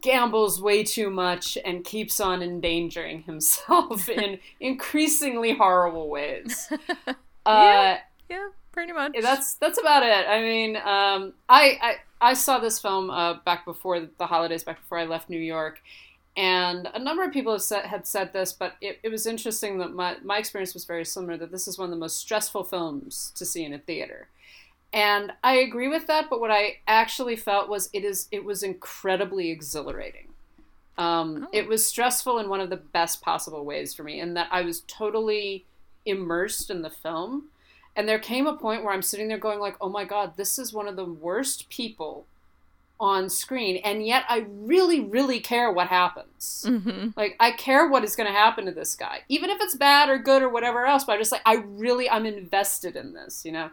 [0.03, 6.71] gambles way too much and keeps on endangering himself in increasingly horrible ways.
[7.47, 7.99] Uh, Yeah.
[8.31, 9.13] yeah, pretty much.
[9.21, 10.27] that's that's about it.
[10.27, 11.97] I mean, um, I, I
[12.31, 15.83] I saw this film uh, back before the holidays, back before I left New York,
[16.37, 19.79] and a number of people have said, had said this, but it, it was interesting
[19.79, 21.37] that my my experience was very similar.
[21.37, 24.29] That this is one of the most stressful films to see in a theater,
[24.93, 26.29] and I agree with that.
[26.29, 30.29] But what I actually felt was it is it was incredibly exhilarating.
[30.99, 31.49] Um, Oh.
[31.53, 34.63] It was stressful in one of the best possible ways for me, in that I
[34.63, 35.67] was totally
[36.05, 37.49] immersed in the film.
[37.97, 40.59] And there came a point where I'm sitting there going like, "Oh my god, this
[40.59, 42.27] is one of the worst people
[43.05, 46.65] on screen." And yet I really really care what happens.
[46.67, 49.21] hmm Like I care what is going to happen to this guy.
[49.29, 52.09] Even if it's bad or good or whatever else, but I'm just like I really
[52.09, 53.71] I'm invested in this, you know.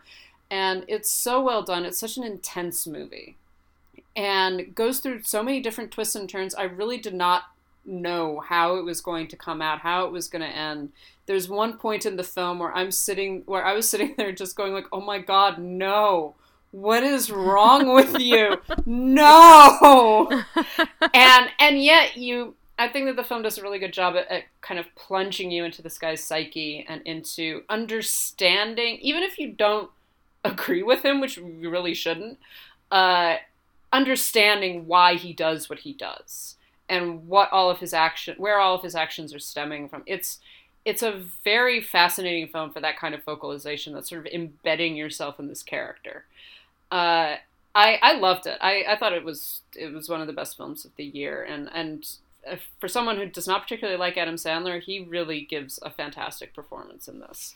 [0.50, 1.86] And it's so well done.
[1.86, 3.38] It's such an intense movie.
[4.16, 6.54] And goes through so many different twists and turns.
[6.54, 7.44] I really did not
[7.86, 10.92] know how it was going to come out, how it was going to end.
[11.26, 14.56] There's one point in the film where I'm sitting where I was sitting there just
[14.58, 16.36] going like, "Oh my god, no.
[16.72, 18.58] What is wrong with you?
[18.86, 20.44] No."
[21.14, 24.28] and and yet you I think that the film does a really good job at,
[24.32, 29.52] at kind of plunging you into this guy's psyche and into understanding, even if you
[29.52, 29.92] don't
[30.44, 32.40] agree with him, which you really shouldn't,
[32.90, 33.36] uh,
[33.94, 36.56] understanding why he does what he does
[36.90, 40.02] and what all of his action, where all of his actions are stemming from.
[40.08, 40.40] It's
[40.84, 45.40] it's a very fascinating film for that kind of focalization That's sort of embedding yourself
[45.40, 46.26] in this character.
[46.92, 47.38] Uh,
[47.74, 48.58] I I loved it.
[48.62, 51.44] I, I thought it was it was one of the best films of the year,
[51.44, 52.06] and and
[52.50, 56.54] uh, for someone who does not particularly like Adam Sandler, he really gives a fantastic
[56.54, 57.56] performance in this.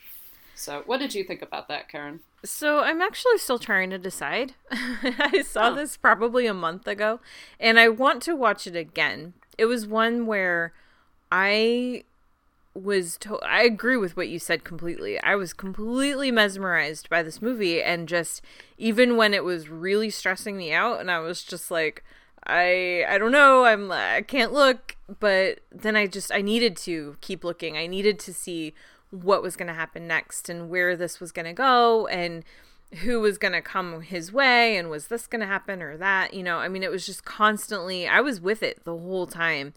[0.55, 2.21] So, what did you think about that, Karen?
[2.45, 4.53] So I'm actually still trying to decide.
[4.71, 7.19] I saw this probably a month ago
[7.59, 9.33] and I want to watch it again.
[9.57, 10.73] It was one where
[11.31, 12.03] I
[12.75, 15.19] was to- I agree with what you said completely.
[15.21, 18.41] I was completely mesmerized by this movie and just
[18.77, 22.03] even when it was really stressing me out and I was just like
[22.47, 27.17] I I don't know, I'm I can't look, but then I just I needed to
[27.21, 27.77] keep looking.
[27.77, 28.73] I needed to see
[29.09, 32.43] what was going to happen next and where this was going to go and
[33.03, 36.33] who was going to come his way and was this going to happen or that
[36.33, 39.73] you know i mean it was just constantly i was with it the whole time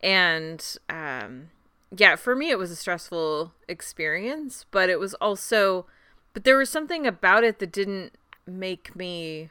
[0.00, 1.48] and um
[1.96, 5.86] yeah for me it was a stressful experience but it was also
[6.32, 8.12] but there was something about it that didn't
[8.46, 9.50] make me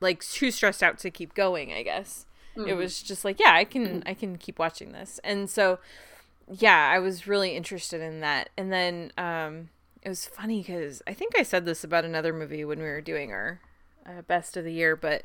[0.00, 2.24] like too stressed out to keep going i guess.
[2.66, 5.20] It was just like yeah i can i can keep watching this.
[5.22, 5.78] And so
[6.50, 8.50] yeah, I was really interested in that.
[8.56, 9.68] And then um,
[10.02, 13.00] it was funny because I think I said this about another movie when we were
[13.00, 13.60] doing our
[14.06, 15.24] uh, best of the year, but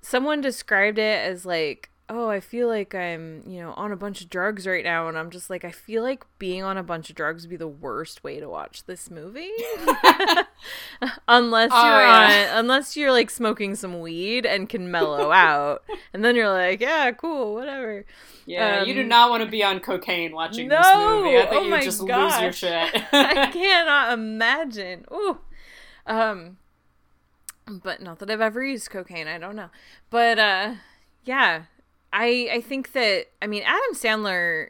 [0.00, 4.20] someone described it as like, oh, I feel like I'm, you know, on a bunch
[4.20, 5.08] of drugs right now.
[5.08, 7.56] And I'm just like, I feel like being on a bunch of drugs would be
[7.56, 9.50] the worst way to watch this movie.
[11.28, 12.50] unless Oh, you're yeah.
[12.52, 15.82] on, unless you're like smoking some weed and can mellow out.
[16.12, 18.04] And then you're like, yeah, cool, whatever.
[18.46, 21.38] Yeah, you do Um, not want to be on cocaine watching this movie.
[21.38, 22.90] I think Oh you my just lose your shit.
[23.12, 25.04] I cannot imagine.
[25.12, 25.38] Ooh.
[26.06, 26.58] Um
[27.66, 29.70] but not that I've ever used cocaine, I don't know.
[30.10, 30.74] But uh
[31.24, 31.64] yeah.
[32.12, 34.68] I I think that I mean Adam Sandler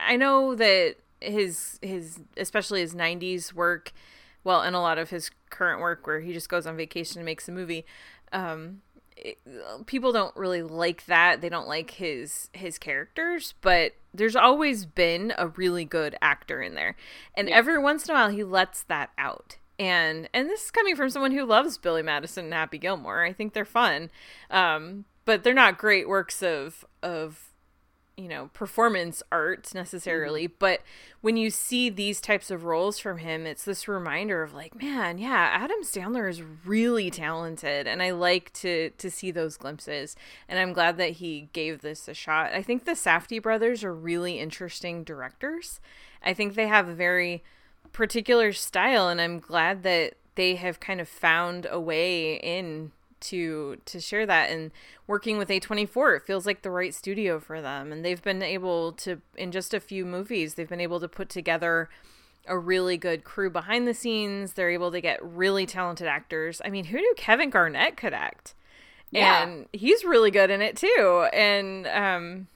[0.00, 3.92] I know that his his especially his 90s work
[4.44, 7.24] well and a lot of his current work where he just goes on vacation and
[7.26, 7.84] makes a movie
[8.32, 8.80] um
[9.16, 9.38] it-
[9.86, 11.42] people don't really like that.
[11.42, 16.74] They don't like his his characters but there's always been a really good actor in
[16.74, 16.96] there.
[17.34, 19.58] And every once in a while he lets that out.
[19.78, 23.22] And and this is coming from someone who loves billy madison and happy gilmore.
[23.22, 24.10] I think they're fun.
[24.50, 27.52] Um but they're not great works of of
[28.16, 30.56] you know performance art necessarily mm-hmm.
[30.58, 30.82] but
[31.22, 35.16] when you see these types of roles from him it's this reminder of like man
[35.16, 40.14] yeah adam sandler is really talented and i like to to see those glimpses
[40.46, 42.52] and i'm glad that he gave this a shot.
[42.52, 45.80] I think the Safdie brothers are really interesting directors.
[46.22, 47.42] I think they have a very
[47.92, 52.92] particular style and i'm glad that they have kind of found a way in
[53.22, 54.50] to to share that.
[54.50, 54.70] And
[55.06, 57.92] working with A24 it feels like the right studio for them.
[57.92, 61.28] And they've been able to in just a few movies they've been able to put
[61.28, 61.88] together
[62.46, 64.54] a really good crew behind the scenes.
[64.54, 66.60] They're able to get really talented actors.
[66.64, 68.54] I mean who knew kevin garnett could act?
[69.10, 69.42] Yeah.
[69.42, 71.26] and he's really good in it too.
[71.32, 72.46] And um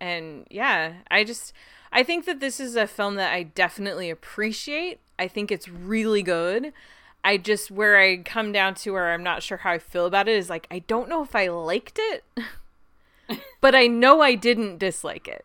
[0.00, 1.52] and yeah i just
[1.92, 5.00] i think that this is a film that i definitely appreciate.
[5.18, 6.72] I think it's really good
[7.24, 10.28] i just where i come down to where i'm not sure how i feel about
[10.28, 12.24] it is like i don't know if i liked it
[13.60, 15.44] but i know i didn't dislike it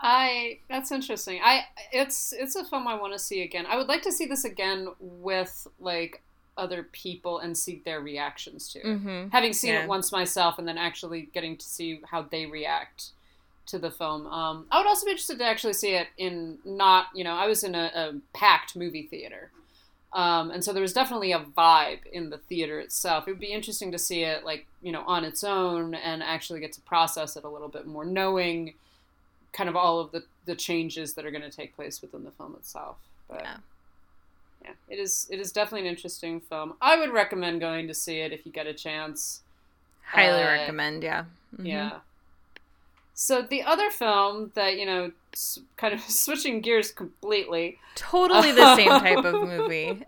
[0.00, 1.40] I that's interesting.
[1.42, 1.62] I
[1.92, 3.66] it's it's a film I want to see again.
[3.66, 6.22] I would like to see this again with like
[6.56, 8.86] other people and see their reactions to it.
[8.86, 9.32] Mhm.
[9.32, 9.82] Having seen Yeah.
[9.82, 13.10] it once myself and then actually getting to see how they react
[13.66, 14.28] to the film.
[14.28, 17.48] Um, I would also be interested to actually see it in not you know I
[17.48, 19.50] was in a, a packed movie theater.
[20.12, 23.28] Um, and so there was definitely a vibe in the theater itself.
[23.28, 26.60] It would be interesting to see it like you know on its own and actually
[26.60, 28.74] get to process it a little bit more, knowing
[29.52, 32.30] kind of all of the, the changes that are going to take place within the
[32.32, 32.96] film itself.
[33.28, 33.56] But Yeah.
[34.64, 36.74] yeah, it is it is definitely an interesting film.
[36.80, 39.42] I would recommend going to see it if you get a chance.
[40.06, 41.24] highly Uh, recommend yeah
[41.56, 41.66] Mhm.
[41.66, 41.90] Yeah.
[43.20, 45.10] So the other film that you know,
[45.76, 47.78] kind of switching gears completely.
[47.96, 50.04] totally the same type of movie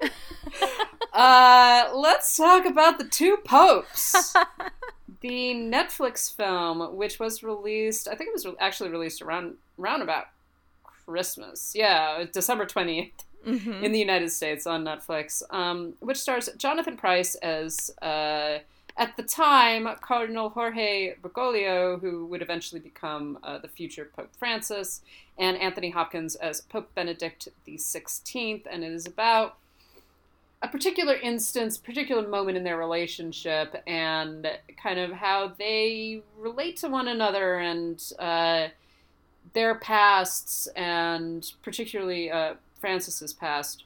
[1.13, 4.33] Uh, let's talk about the two popes.
[5.23, 10.03] the Netflix film, which was released, I think it was re- actually released around around
[10.03, 10.27] about
[11.05, 11.73] Christmas.
[11.75, 13.11] Yeah, December twentieth
[13.45, 13.83] Mhm.
[13.83, 18.59] in the United States on Netflix, um, which stars Jonathan Pryce as, uh,
[18.97, 25.03] at the time, Cardinal Jorge Bergoglio, who would eventually become uh, the future Pope Francis,
[25.39, 28.63] and Anthony Hopkins as Pope Benedict XVI.
[28.71, 29.57] And it is about
[30.63, 34.47] a particular instance, particular moment in their relationship, and
[34.83, 38.69] kind of how they relate to one another and uh,
[39.55, 43.85] their pasts, and particularly uh, Francis's past,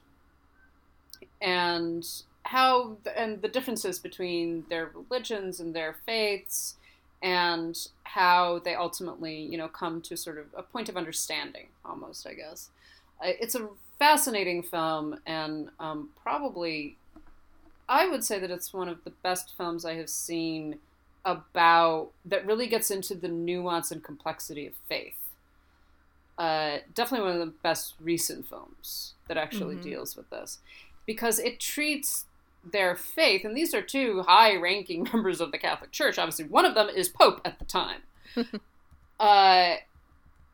[1.41, 2.05] and
[2.45, 6.77] how and the differences between their religions and their faiths,
[7.21, 12.27] and how they ultimately, you know, come to sort of a point of understanding, almost,
[12.27, 12.69] I guess.
[13.21, 13.69] It's a
[13.99, 16.99] fascinating film, and um, probably,
[17.89, 20.81] I would say that it's one of the best films I have seen
[21.25, 25.17] about that really gets into the nuance and complexity of faith.
[26.37, 29.79] Uh, definitely one of the best recent films that actually Mm-hmm.
[29.79, 30.59] deals with this
[31.05, 32.25] because it treats
[32.71, 36.17] their faith, and these are two high ranking members of the Catholic Church.
[36.17, 38.01] Obviously, one of them is Pope at the time.
[39.19, 39.75] uh,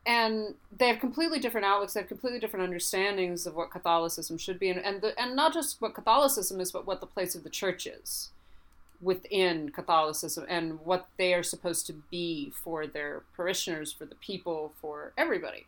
[0.05, 1.93] and they have completely different outlooks.
[1.93, 5.53] They have completely different understandings of what Catholicism should be, and and, the, and not
[5.53, 8.32] just what Catholicism is, but what the place of the church is
[9.01, 14.74] within Catholicism and what they are supposed to be for their parishioners, for the people,
[14.80, 15.66] for everybody.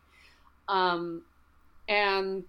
[0.67, 1.23] Um,
[1.89, 2.43] and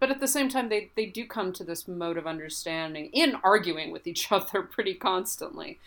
[0.00, 3.36] but at the same time, they they do come to this mode of understanding in
[3.44, 5.78] arguing with each other pretty constantly.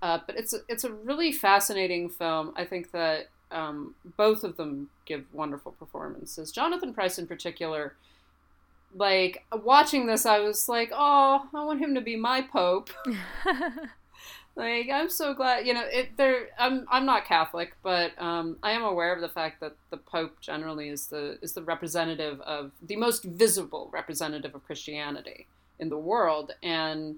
[0.00, 2.52] Uh, but it's a, it's a really fascinating film.
[2.56, 6.52] I think that um, both of them give wonderful performances.
[6.52, 7.94] Jonathan Pryce, in particular,
[8.94, 12.90] like watching this, I was like, oh, I want him to be my pope.
[14.58, 16.16] like I'm so glad, you know, it.
[16.16, 19.96] There, I'm I'm not Catholic, but um, I am aware of the fact that the
[19.96, 25.46] Pope generally is the is the representative of the most visible representative of Christianity
[25.78, 27.16] in the world, and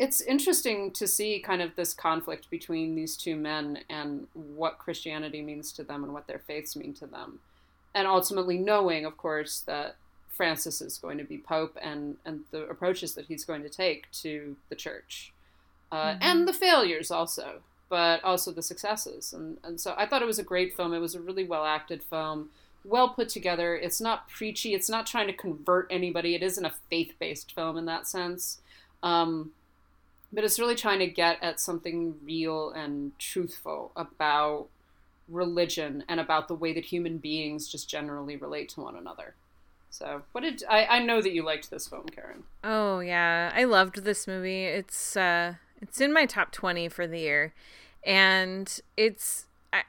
[0.00, 5.42] it's interesting to see kind of this conflict between these two men and what Christianity
[5.42, 7.38] means to them and what their faiths mean to them,
[7.94, 9.94] and ultimately knowing, of course, that
[10.28, 14.10] Francis is going to be Pope and and the approaches that he's going to take
[14.10, 15.32] to the Church,
[15.90, 20.26] uh, and the failures also, but also the successes, and and so I thought it
[20.26, 20.92] was a great film.
[20.92, 22.50] It was a really well acted film.
[22.84, 23.76] Well put together.
[23.76, 24.74] It's not preachy.
[24.74, 26.34] It's not trying to convert anybody.
[26.34, 28.58] It isn't a faith based film in that sense.
[29.02, 29.52] Um,
[30.32, 34.68] but it's really trying to get at something real and truthful about
[35.28, 39.34] religion and about the way that human beings just generally relate to one another.
[39.90, 42.44] So, what did I, I know that you liked this film, Karen?
[42.62, 44.64] Oh yeah, I loved this movie.
[44.64, 47.54] It's uh it's in my top 20 for the year.
[48.04, 49.82] And it's I,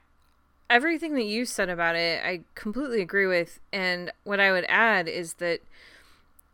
[0.70, 3.60] everything that you said about it, I completely agree with.
[3.72, 5.62] And what I would add is that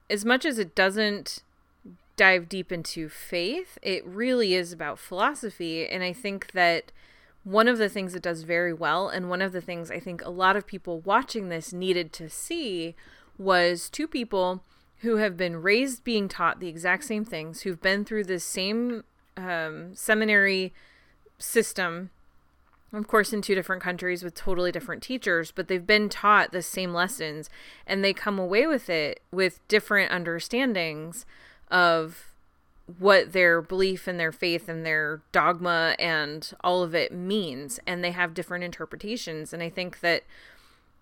[0.09, 1.41] as much as it doesn't
[2.17, 6.91] dive deep into faith, it really is about philosophy and I think that
[7.43, 10.23] one of the things it does very well and one of the things I think
[10.25, 12.95] a lot of people watching this needed to see
[13.37, 14.63] was two people
[14.99, 19.03] who have been raised being taught the exact same things, who've been through the same
[19.37, 20.73] um, seminary
[21.37, 22.09] system,
[22.93, 26.61] of course, in two different countries with totally different teachers, but they've been taught the
[26.61, 27.49] same lessons
[27.85, 31.25] and they come away with it with different understandings
[31.69, 32.31] of
[32.99, 37.79] what their belief and their faith and their dogma and all of it means.
[37.87, 39.51] And they have different interpretations.
[39.51, 40.23] And I think that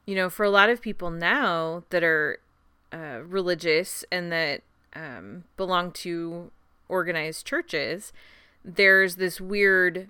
[0.05, 2.39] you know, for a lot of people now that are
[2.91, 4.61] uh, religious and that
[4.95, 6.51] um, belong to
[6.89, 8.13] organized churches,
[8.63, 10.09] there's this weird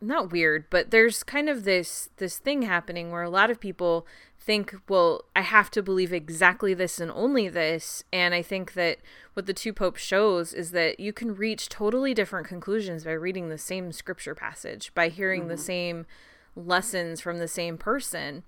[0.00, 4.04] not weird but there's kind of this this thing happening where a lot of people
[4.36, 8.98] think well i have to believe exactly this and only this and i think that
[9.34, 13.48] what the two popes shows is that you can reach totally different conclusions by reading
[13.48, 15.62] the same scripture passage by hearing the mm-hmm.
[15.62, 16.06] same
[16.54, 18.42] lessons from the same person,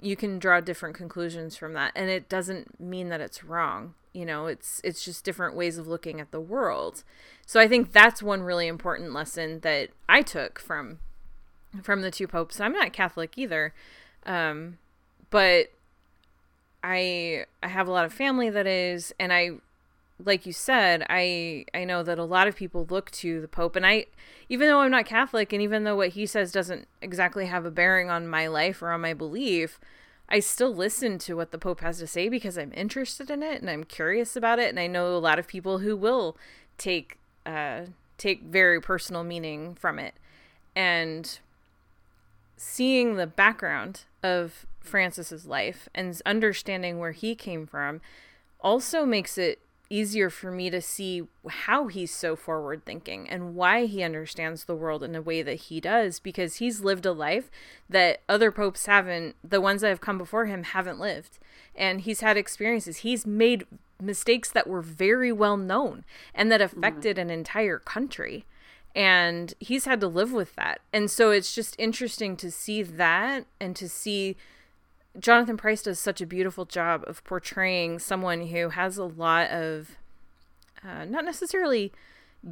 [0.00, 1.92] you can draw different conclusions from that.
[1.94, 3.94] And it doesn't mean that it's wrong.
[4.14, 7.04] You know, it's it's just different ways of looking at the world.
[7.46, 11.00] So I think that's one really important lesson that I took from
[11.82, 12.60] from the two popes.
[12.60, 13.74] I'm not Catholic either.
[14.24, 14.78] Um,
[15.30, 15.72] but
[16.82, 19.52] I I have a lot of family that is and I
[20.24, 23.76] like you said, I I know that a lot of people look to the Pope,
[23.76, 24.06] and I,
[24.48, 27.70] even though I'm not Catholic, and even though what he says doesn't exactly have a
[27.70, 29.80] bearing on my life or on my belief,
[30.28, 33.60] I still listen to what the Pope has to say because I'm interested in it
[33.60, 36.36] and I'm curious about it, and I know a lot of people who will
[36.78, 37.82] take uh,
[38.16, 40.14] take very personal meaning from it,
[40.74, 41.38] and
[42.56, 48.00] seeing the background of Francis's life and understanding where he came from
[48.60, 49.60] also makes it
[49.94, 54.74] easier for me to see how he's so forward thinking and why he understands the
[54.74, 57.48] world in a way that he does because he's lived a life
[57.88, 61.38] that other popes haven't the ones that have come before him haven't lived.
[61.76, 62.98] And he's had experiences.
[62.98, 63.66] He's made
[64.02, 66.04] mistakes that were very well known
[66.34, 66.76] and that mm-hmm.
[66.76, 68.44] affected an entire country.
[68.96, 70.80] And he's had to live with that.
[70.92, 74.36] And so it's just interesting to see that and to see
[75.18, 79.96] Jonathan Pryce does such a beautiful job of portraying someone who has a lot of
[80.82, 81.92] uh, not necessarily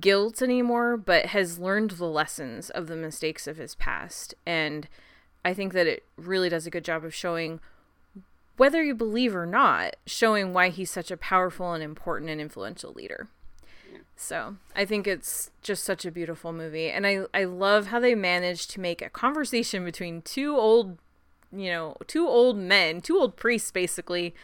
[0.01, 4.35] guilt anymore, but has learned the lessons of the mistakes of his past.
[4.47, 4.89] And
[5.45, 7.61] I think that it really does a good job of showing
[8.57, 12.93] whether you believe or not, showing why he's such a powerful and important and influential
[12.93, 13.29] leader.
[14.17, 18.15] So I think it's just such a beautiful movie, and I I love how they
[18.15, 20.99] managed to make a conversation between two old,
[21.53, 24.35] you know, two old men, two old priests, basically,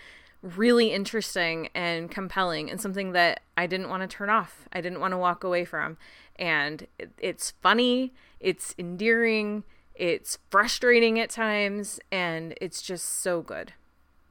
[0.43, 4.68] really interesting and compelling, and something that I didn't want to turn off.
[4.72, 5.97] I didn't want to walk away from,
[6.36, 6.86] and
[7.18, 9.64] it's funny, it's endearing,
[9.94, 13.72] it's frustrating at times, and it's just so good.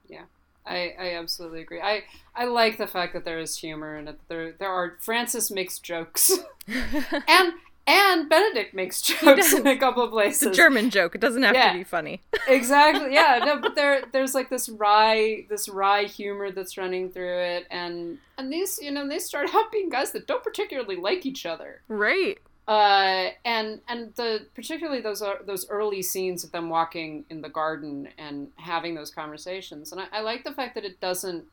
[0.07, 0.23] Yeah.
[0.67, 1.81] I, I absolutely agree.
[1.81, 2.03] I,
[2.35, 5.79] I like the fact that there is humor and that there there are Francis makes
[5.79, 6.31] jokes,
[6.67, 7.53] and
[7.87, 10.43] and Benedict makes jokes in a couple of places.
[10.43, 11.15] It's a German joke.
[11.15, 11.71] It doesn't have Yeah.
[11.71, 12.21] to be funny.
[12.47, 13.13] exactly.
[13.13, 13.39] Yeah.
[13.43, 18.17] No, but there there's like this wry this wry humor that's running through it, and
[18.37, 21.81] and these you know they start out being guys that don't particularly like each other.
[21.87, 22.37] Right.
[22.67, 27.47] Uh, and and the particularly those are those early scenes of them walking in the
[27.47, 31.45] garden and having those conversations, and I, I like the fact that it doesn't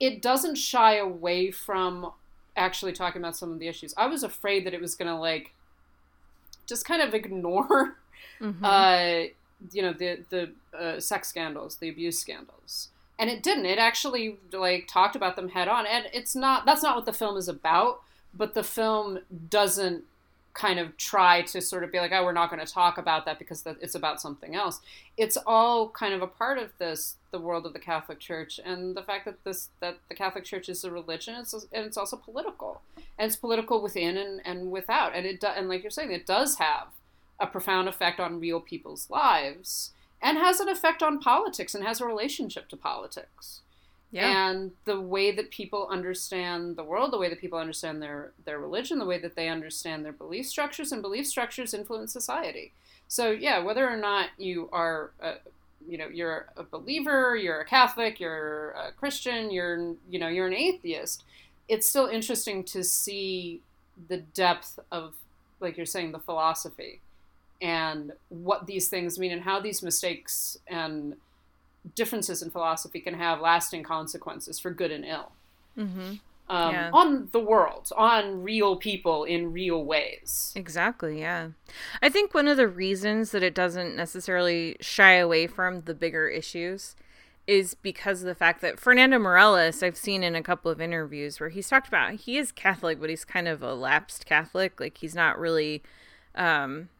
[0.00, 2.10] it doesn't shy away from
[2.56, 3.94] actually talking about some of the issues.
[3.96, 5.52] I was afraid that it was gonna like
[6.66, 7.96] just kind of ignore
[8.40, 8.56] Mhm.
[8.62, 9.28] uh,
[9.72, 13.66] you know the the uh, sex scandals, the abuse scandals, and it didn't.
[13.66, 17.12] It actually like talked about them head on, and it's not that's not what the
[17.12, 18.00] film is about.
[18.32, 19.20] But the film
[19.50, 20.04] doesn't
[20.54, 23.24] kind of try to sort of be like, oh, we're not going to talk about
[23.24, 24.80] that because it's about something else.
[25.16, 28.96] It's all kind of a part of this, the world of the Catholic Church, and
[28.96, 32.16] the fact that this that the Catholic Church is a religion, it's, and it's also
[32.16, 36.10] political, and it's political within and, and without, and it do, and like you're saying,
[36.10, 36.88] it does have
[37.38, 42.00] a profound effect on real people's lives, and has an effect on politics, and has
[42.00, 43.60] a relationship to politics
[44.12, 44.50] Yeah.
[44.50, 48.58] and the way that people understand the world, the way that people understand their their
[48.58, 52.72] religion, the way that they understand their belief structures, and belief structures influence society.
[53.06, 55.34] So yeah, whether or not you are, a,
[55.88, 60.48] you know, you're a believer, you're a Catholic, you're a Christian, you're you know you're
[60.48, 61.22] an atheist,
[61.68, 63.60] it's still interesting to see
[64.08, 65.14] the depth of,
[65.60, 67.00] like you're saying, the philosophy,
[67.62, 71.14] and what these things mean, and how these mistakes and
[71.94, 75.32] differences in philosophy can have lasting consequences for good and ill
[75.78, 76.14] Mm-hmm.
[76.48, 76.90] um, Yeah.
[76.92, 80.52] on the world, on real people in real ways.
[80.56, 81.50] Exactly, yeah.
[82.02, 86.28] I think one of the reasons that it doesn't necessarily shy away from the bigger
[86.28, 86.96] issues
[87.46, 91.40] is because of the fact that Fernando Meirelles, I've seen in a couple of interviews
[91.40, 94.78] where he's talked about he is Catholic, but he's kind of a lapsed Catholic.
[94.78, 95.82] Like he's not really
[96.34, 96.90] um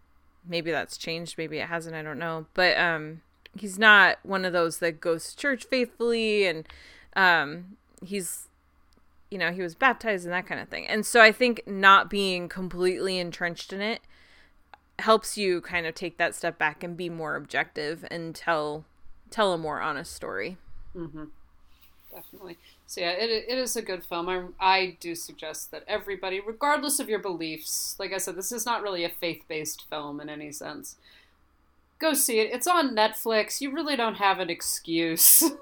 [0.49, 2.47] maybe that's changed, maybe it hasn't, I don't know.
[2.55, 3.21] But um
[3.59, 6.69] he's not one of those that goes to church faithfully and
[7.17, 8.49] um he's
[9.31, 10.87] you know, he was baptized and that kind of thing.
[10.87, 14.01] And so I think not being completely entrenched in it
[14.99, 18.85] helps you kind of take that step back and be more objective and tell
[19.31, 20.59] tell a more honest story.
[22.13, 22.59] Definitely.
[22.87, 24.29] So yeah, it, it is a good film.
[24.29, 28.67] I, I do suggest that everybody, regardless of your beliefs, like I said, this is
[28.67, 30.97] not really a faith based film in any sense.
[32.01, 32.51] Go see it.
[32.53, 33.61] It's on Netflix.
[33.61, 35.43] You really don't have an excuse.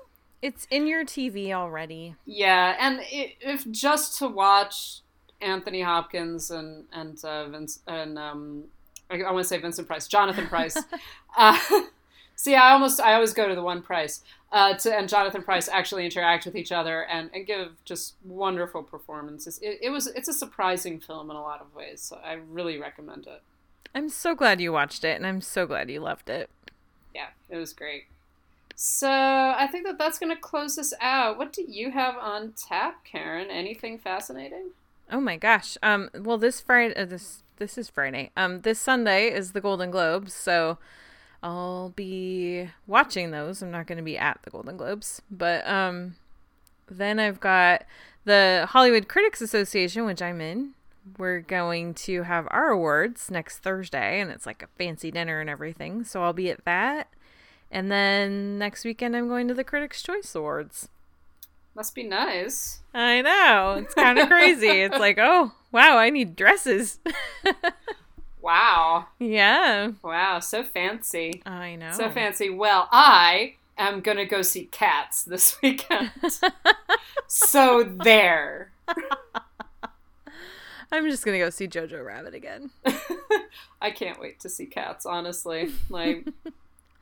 [0.41, 2.15] It's in your TV already.
[2.25, 5.01] yeah, and i if just to watch
[5.41, 8.65] Anthony Hopkins and and uh, Vince and um,
[9.11, 10.77] I, I want to say Vincent Price, Jonathan Pryce.
[11.37, 11.59] uh,
[12.37, 14.23] see, I almost I always go to the one Price.
[14.53, 18.85] Uh, to, and Jonathan Pryce actually interact with each other and, and give just wonderful
[18.85, 19.59] performances.
[19.61, 22.79] It, it was it's a surprising film in a lot of ways, so I really
[22.79, 23.43] recommend it.
[23.95, 26.51] I'm so glad you watched it and I'm so glad you loved it.
[27.15, 28.05] Yeah, it was great.
[28.75, 31.37] So I think that that's going to close us out.
[31.37, 33.51] What do you have on tap, Karen?
[33.51, 34.71] Anything fascinating?
[35.11, 35.79] Oh my gosh.
[35.83, 38.31] Um well this Friday uh, this this is Friday.
[38.37, 40.79] Um this Sunday is the Golden Globes, so
[41.43, 43.63] I'll be watching those.
[43.63, 46.17] I'm not going to be at the Golden Globes, but um
[46.91, 47.85] then I've got
[48.25, 50.75] the Hollywood Critics Association, which I'm in.
[51.17, 55.49] We're going to have our awards next Thursday, and it's like a fancy dinner and
[55.49, 56.05] everything.
[56.05, 57.09] So I'll be at that.
[57.71, 60.89] And then next weekend, I'm going to the Critics' Choice Awards.
[61.75, 62.81] Must be nice.
[62.93, 63.83] I know.
[63.85, 64.69] It's kind of crazy.
[64.69, 66.99] It's like, oh, wow, I need dresses.
[68.41, 69.09] Wow.
[69.19, 69.91] yeah.
[70.03, 71.43] Wow, so fancy.
[71.45, 71.93] I know.
[71.93, 72.49] So fancy.
[72.49, 76.13] Well, I am going to go see Cats this weekend.
[77.27, 78.71] so there.
[80.91, 82.71] I'm just going to go see Jojo Rabbit again.
[83.81, 85.71] I can't wait to see Cats, honestly.
[85.91, 86.27] Like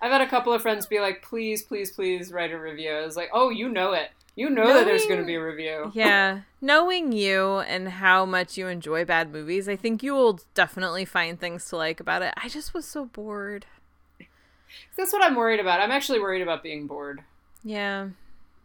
[0.00, 3.04] I've had a couple of friends be like, "Please, please, please write a review." I
[3.04, 4.10] was like, "Oh, you know it.
[4.34, 6.40] You know that there's going to be a review." yeah.
[6.60, 11.38] Knowing you and how much you enjoy bad movies, I think you will definitely find
[11.38, 12.34] things to like about it.
[12.36, 13.66] I just was so bored.
[14.96, 15.80] That's what I'm worried about.
[15.80, 17.22] I'm actually worried about being bored.
[17.62, 18.08] Yeah.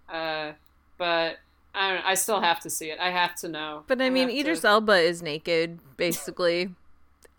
[0.09, 0.53] Uh,
[0.97, 1.37] but
[1.73, 2.05] I don't.
[2.05, 2.99] I still have to see it.
[2.99, 3.83] I have to know.
[3.87, 6.69] But I mean, have Idris to- Elba is naked, basically,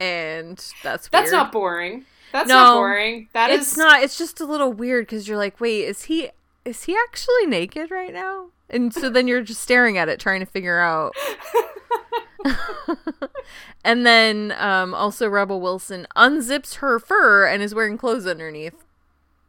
[0.00, 1.24] and that's weird.
[1.24, 2.04] That's not boring.
[2.32, 3.28] That's No, not boring.
[3.34, 4.02] That is it's not.
[4.02, 6.30] It's just a little weird because you're like, wait, is he
[6.64, 8.46] is he actually naked right now?
[8.70, 11.12] And so then you're just staring at it, trying to figure out.
[13.84, 18.81] and then um, also Rebel Wilson unzips her fur and is wearing clothes underneath.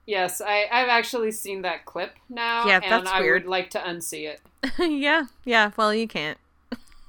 [0.06, 2.66] Yes, I, I've actually seen that clip now.
[2.68, 3.44] Yeah, and that's I weird.
[3.44, 4.42] would like to unsee it.
[4.80, 5.72] yeah, yeah.
[5.78, 6.38] Well, you can't.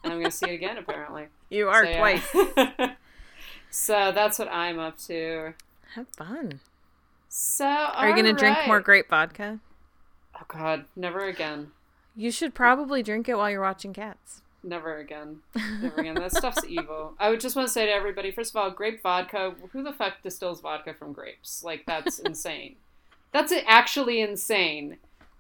[0.05, 1.27] I'm going to see it again, apparently.
[1.51, 1.99] You are So, yeah.
[1.99, 2.91] twice.
[3.71, 5.53] so that's what I'm up to.
[5.95, 6.59] Have fun.
[7.29, 9.61] So, Are you gonna drink more grape vodka?
[10.35, 10.87] Oh, God.
[10.97, 11.71] Never again.
[12.17, 14.41] You should probably drink it while you're watching Cats.
[14.65, 15.41] Never again.
[15.81, 16.15] Never again.
[16.15, 17.15] That stuff's evil.
[17.21, 19.93] I would just want to say to everybody first of all, grape vodka, who the
[19.93, 21.63] fuck distills vodka from grapes?
[21.63, 22.77] Like, that's insane.
[23.35, 24.99] That's actually insane.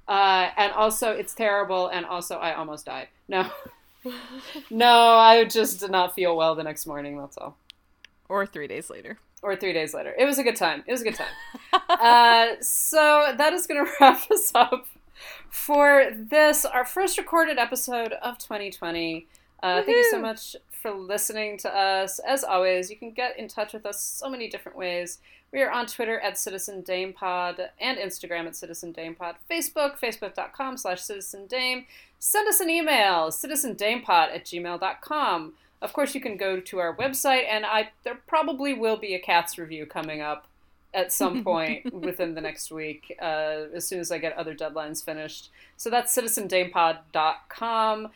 [0.09, 3.07] Uh, and also, it's terrible, and also, I almost died.
[3.29, 3.49] No.
[4.71, 7.57] no, I just did not feel well the next morning, that's all.
[8.29, 9.19] Or three days later.
[9.43, 10.13] Or three days later.
[10.19, 10.83] It was a good time.
[10.89, 11.81] It was a good time.
[11.89, 14.89] uh, so that is going to wrap us up
[15.49, 19.29] for this, our first recorded episode of 2020.
[19.63, 22.19] Uh, thank you so much for listening to us.
[22.19, 25.19] As always, you can get in touch with us so many different ways.
[25.55, 29.37] We are on Twitter at Citizen Dame Pod and Instagram at Citizen Dame Pod.
[29.49, 31.87] Facebook, facebook.com slash Citizen Dame.
[32.19, 35.53] Send us an email, citizendamepod at gmail.com.
[35.81, 39.21] Of course, you can go to our website, and I there probably will be a
[39.21, 40.49] Cats review coming up
[40.93, 45.05] at some point within the next week, uh, as soon as I get other deadlines
[45.05, 45.51] finished.
[45.77, 48.09] So that's citizendamepod.com.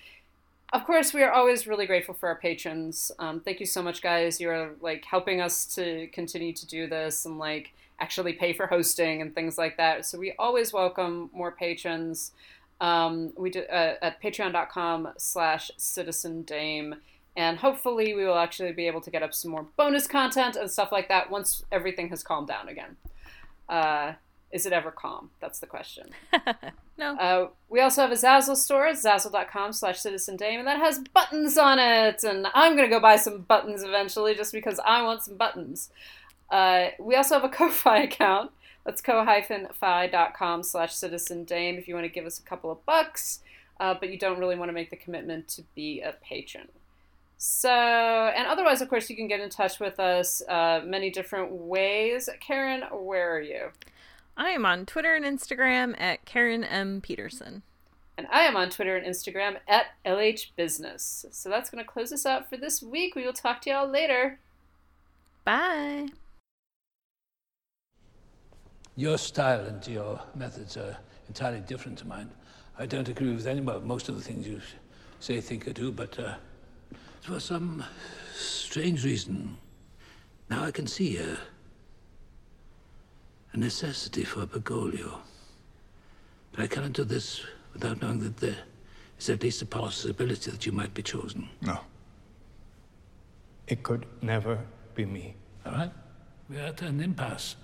[0.73, 3.11] Of course, we are always really grateful for our patrons.
[3.19, 4.39] Um, thank you so much, guys.
[4.39, 9.23] You're like helping us to continue to do this and like actually pay for hosting
[9.23, 10.05] and things like that.
[10.05, 12.33] So we always welcome more patrons.
[12.83, 16.97] Um, we do uh, at patreon.com slash citizen dame
[17.37, 20.71] and hopefully we will actually be able to get up some more bonus content and
[20.71, 22.97] stuff like that once everything has calmed down again
[23.69, 24.13] uh,
[24.51, 26.09] is it ever calm that's the question
[26.99, 27.17] No.
[27.17, 31.01] uh, we also have a zazzle store at zazzle.com slash citizen dame and that has
[31.13, 35.03] buttons on it and i'm going to go buy some buttons eventually just because i
[35.03, 35.91] want some buttons
[36.51, 38.51] uh, we also have a ko-fi account
[38.85, 43.41] that's ko-fi.com slash citizen dame if you want to give us a couple of bucks
[43.81, 46.69] uh, but you don't really want to make the commitment to be a patron
[47.41, 51.53] so, and otherwise, of course, you can get in touch with us uh, many different
[51.53, 52.29] ways.
[52.41, 53.69] Karen, where are you?
[54.39, 57.01] I am on Twitter and Instagram at Karen M.
[57.01, 57.63] Peterson.
[58.17, 61.27] And I am on Twitter and Instagram at LH Business.
[61.33, 63.17] So that's going to close us out for this week.
[63.17, 64.39] We will talk to y'all later.
[65.45, 66.11] Bye.
[68.95, 70.97] Your style and your methods are
[71.27, 72.31] entirely different to mine.
[72.79, 74.61] I don't agree with any, well, most of the things you
[75.19, 76.35] say, think, or do, but uh,
[77.23, 77.83] for some
[78.37, 79.57] strange reason,
[80.49, 81.39] now I can see a,
[83.59, 85.19] a necessity for Bergoglio.
[86.53, 88.57] But I cannot do this without knowing that there
[89.19, 91.49] is at least a possibility that you might be chosen.
[91.63, 91.81] No.
[93.67, 94.59] It could never
[94.95, 95.35] be me.
[95.67, 95.91] All right?
[96.49, 97.57] We're at an impasse.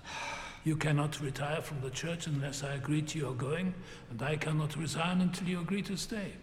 [0.63, 3.73] You cannot retire from the church unless I agree to your going,
[4.09, 6.33] and I cannot resign until you agree to stay.